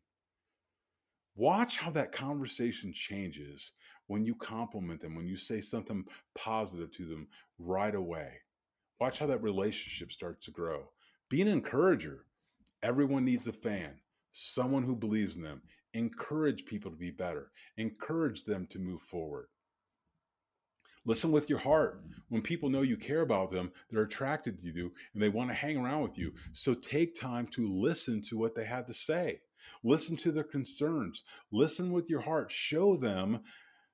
Watch 1.36 1.76
how 1.76 1.90
that 1.92 2.12
conversation 2.12 2.92
changes 2.92 3.72
when 4.08 4.24
you 4.24 4.34
compliment 4.34 5.00
them, 5.00 5.14
when 5.14 5.26
you 5.26 5.36
say 5.36 5.60
something 5.60 6.04
positive 6.34 6.90
to 6.92 7.06
them 7.06 7.28
right 7.58 7.94
away. 7.94 8.32
Watch 9.00 9.18
how 9.18 9.26
that 9.26 9.42
relationship 9.42 10.12
starts 10.12 10.44
to 10.44 10.50
grow. 10.50 10.90
Be 11.30 11.40
an 11.40 11.48
encourager. 11.48 12.26
Everyone 12.82 13.24
needs 13.24 13.46
a 13.46 13.52
fan, 13.52 13.94
someone 14.32 14.82
who 14.82 14.94
believes 14.94 15.36
in 15.36 15.42
them. 15.42 15.62
Encourage 15.94 16.66
people 16.66 16.90
to 16.90 16.96
be 16.96 17.10
better, 17.10 17.50
encourage 17.76 18.44
them 18.44 18.66
to 18.70 18.78
move 18.78 19.02
forward. 19.02 19.46
Listen 21.06 21.32
with 21.32 21.48
your 21.48 21.58
heart. 21.58 22.02
When 22.28 22.42
people 22.42 22.68
know 22.68 22.82
you 22.82 22.96
care 22.96 23.22
about 23.22 23.50
them, 23.50 23.72
they're 23.90 24.02
attracted 24.02 24.58
to 24.58 24.66
you 24.66 24.92
and 25.14 25.22
they 25.22 25.30
want 25.30 25.48
to 25.48 25.54
hang 25.54 25.78
around 25.78 26.02
with 26.02 26.18
you. 26.18 26.32
So 26.52 26.74
take 26.74 27.14
time 27.14 27.46
to 27.48 27.66
listen 27.66 28.20
to 28.22 28.36
what 28.36 28.54
they 28.54 28.64
have 28.64 28.86
to 28.86 28.94
say. 28.94 29.40
Listen 29.82 30.16
to 30.18 30.30
their 30.30 30.44
concerns. 30.44 31.24
Listen 31.50 31.90
with 31.90 32.10
your 32.10 32.20
heart. 32.20 32.52
Show 32.52 32.96
them 32.96 33.40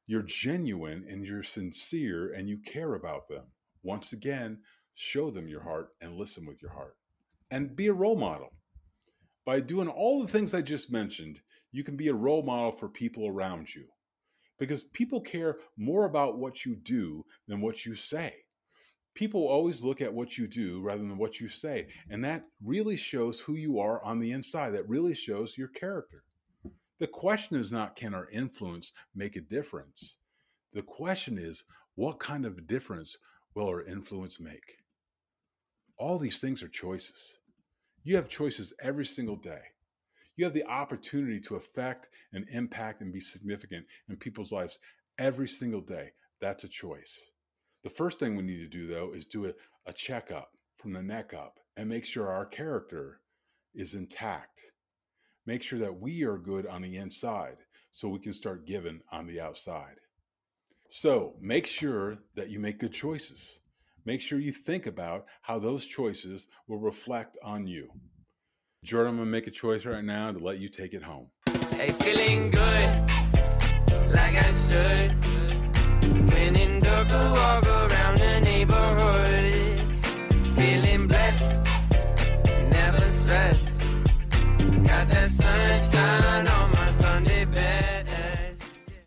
you're 0.07 0.23
genuine 0.23 1.07
and 1.09 1.25
you're 1.25 1.43
sincere 1.43 2.33
and 2.33 2.49
you 2.49 2.59
care 2.59 2.95
about 2.95 3.29
them. 3.29 3.45
Once 3.83 4.13
again, 4.13 4.59
show 4.95 5.31
them 5.31 5.49
your 5.49 5.63
heart 5.63 5.91
and 6.01 6.17
listen 6.17 6.45
with 6.45 6.61
your 6.61 6.73
heart. 6.73 6.97
And 7.51 7.77
be 7.77 7.87
a 7.87 7.93
role 7.93 8.17
model. 8.17 8.53
By 9.45 9.61
doing 9.61 9.89
all 9.89 10.21
the 10.21 10.29
things 10.29 10.55
I 10.55 10.61
just 10.61 10.91
mentioned, 10.91 11.41
you 11.71 11.85
can 11.85 11.97
be 11.97 12.09
a 12.09 12.15
role 12.15 12.43
model 12.43 12.73
for 12.73 12.89
people 12.89 13.29
around 13.29 13.73
you 13.73 13.85
because 14.59 14.85
people 14.85 15.21
care 15.21 15.57
more 15.77 16.05
about 16.05 16.39
what 16.39 16.65
you 16.65 16.77
do 16.77 17.25
than 17.47 17.61
what 17.61 17.85
you 17.85 17.95
say. 17.95 18.35
People 19.15 19.47
always 19.49 19.83
look 19.83 20.01
at 20.01 20.13
what 20.13 20.37
you 20.37 20.47
do 20.47 20.83
rather 20.83 21.03
than 21.03 21.17
what 21.17 21.41
you 21.41 21.49
say. 21.49 21.89
And 22.11 22.25
that 22.25 22.45
really 22.63 22.97
shows 22.97 23.41
who 23.41 23.55
you 23.55 23.79
are 23.79 24.03
on 24.05 24.19
the 24.19 24.33
inside. 24.33 24.71
That 24.71 24.89
really 24.89 25.15
shows 25.15 25.57
your 25.57 25.69
character. 25.69 26.25
The 26.99 27.07
question 27.07 27.57
is 27.57 27.73
not 27.73 27.97
can 27.97 28.15
our 28.15 28.29
influence 28.31 28.93
make 29.15 29.37
a 29.37 29.41
difference? 29.41 30.17
The 30.73 30.83
question 30.83 31.39
is 31.39 31.65
what 31.95 32.19
kind 32.19 32.45
of 32.45 32.67
difference 32.67 33.17
will 33.55 33.69
our 33.69 33.83
influence 33.83 34.39
make? 34.39 34.79
All 35.99 36.19
these 36.19 36.41
things 36.41 36.63
are 36.63 36.69
choices. 36.69 37.39
You 38.05 38.17
have 38.17 38.29
choices 38.29 38.75
every 38.81 39.07
single 39.07 39.37
day 39.37 39.63
you 40.37 40.45
have 40.45 40.55
the 40.55 40.67
opportunity 40.67 41.41
to 41.41 41.57
affect 41.57 42.09
and 42.33 42.47
impact 42.51 43.01
and 43.01 43.13
be 43.13 43.21
significant 43.21 43.87
in 44.09 44.17
people's 44.17 44.53
lives 44.53 44.79
every 45.19 45.49
single 45.49 45.81
day. 45.81 46.11
That's 46.41 46.65
a 46.65 46.69
choice. 46.69 47.31
The 47.85 47.91
first 47.91 48.19
thing 48.19 48.37
we 48.37 48.43
need 48.43 48.59
to 48.59 48.69
do, 48.69 48.87
though, 48.87 49.13
is 49.15 49.25
do 49.25 49.47
a, 49.47 49.53
a 49.87 49.93
checkup 49.93 50.51
from 50.77 50.93
the 50.93 51.03
neck 51.03 51.33
up 51.33 51.59
and 51.77 51.89
make 51.89 52.05
sure 52.05 52.29
our 52.29 52.47
character 52.47 53.21
is 53.75 53.95
intact. 53.95 54.61
Make 55.47 55.63
sure 55.63 55.79
that 55.79 56.01
we 56.01 56.25
are 56.25 56.39
good 56.39 56.67
on 56.67 56.83
the 56.83 56.97
inside 56.97 57.59
so 57.93 58.09
we 58.09 58.19
can 58.19 58.33
start 58.33 58.67
giving 58.67 59.01
on 59.13 59.27
the 59.27 59.41
outside. 59.41 59.97
So 60.89 61.37
make 61.41 61.67
sure 61.67 62.19
that 62.35 62.51
you 62.51 62.61
make 62.61 62.79
good 62.79 62.93
choices. 62.93 63.61
Make 64.05 64.21
sure 64.21 64.39
you 64.39 64.53
think 64.53 64.87
about 64.87 65.27
how 65.43 65.59
those 65.59 65.85
choices 65.85 66.47
will 66.69 66.79
reflect 66.79 67.39
on 67.43 67.67
you. 67.67 67.91
Jordan, 68.87 69.15
I'm 69.15 69.17
gonna 69.19 69.29
make 69.29 69.49
a 69.49 69.51
choice 69.51 69.85
right 69.85 70.05
now 70.05 70.31
to 70.31 70.39
let 70.39 70.61
you 70.61 70.69
take 70.69 70.95
it 70.95 71.03
home. 71.03 71.27
Hey, 71.73 71.91
feeling 71.91 72.53
good, 72.53 72.95
like 74.13 74.37
I 74.37 74.55
should. 74.55 75.13
Walk 77.09 77.67
around 77.67 78.19
the 78.19 78.41
neighborhood. 78.41 79.81
Feeling 80.57 81.09
blessed, 81.09 81.63
never 82.71 83.07
stressed. 83.09 83.83
Got 84.87 85.09
that 85.11 85.31
sunshine 85.31 86.46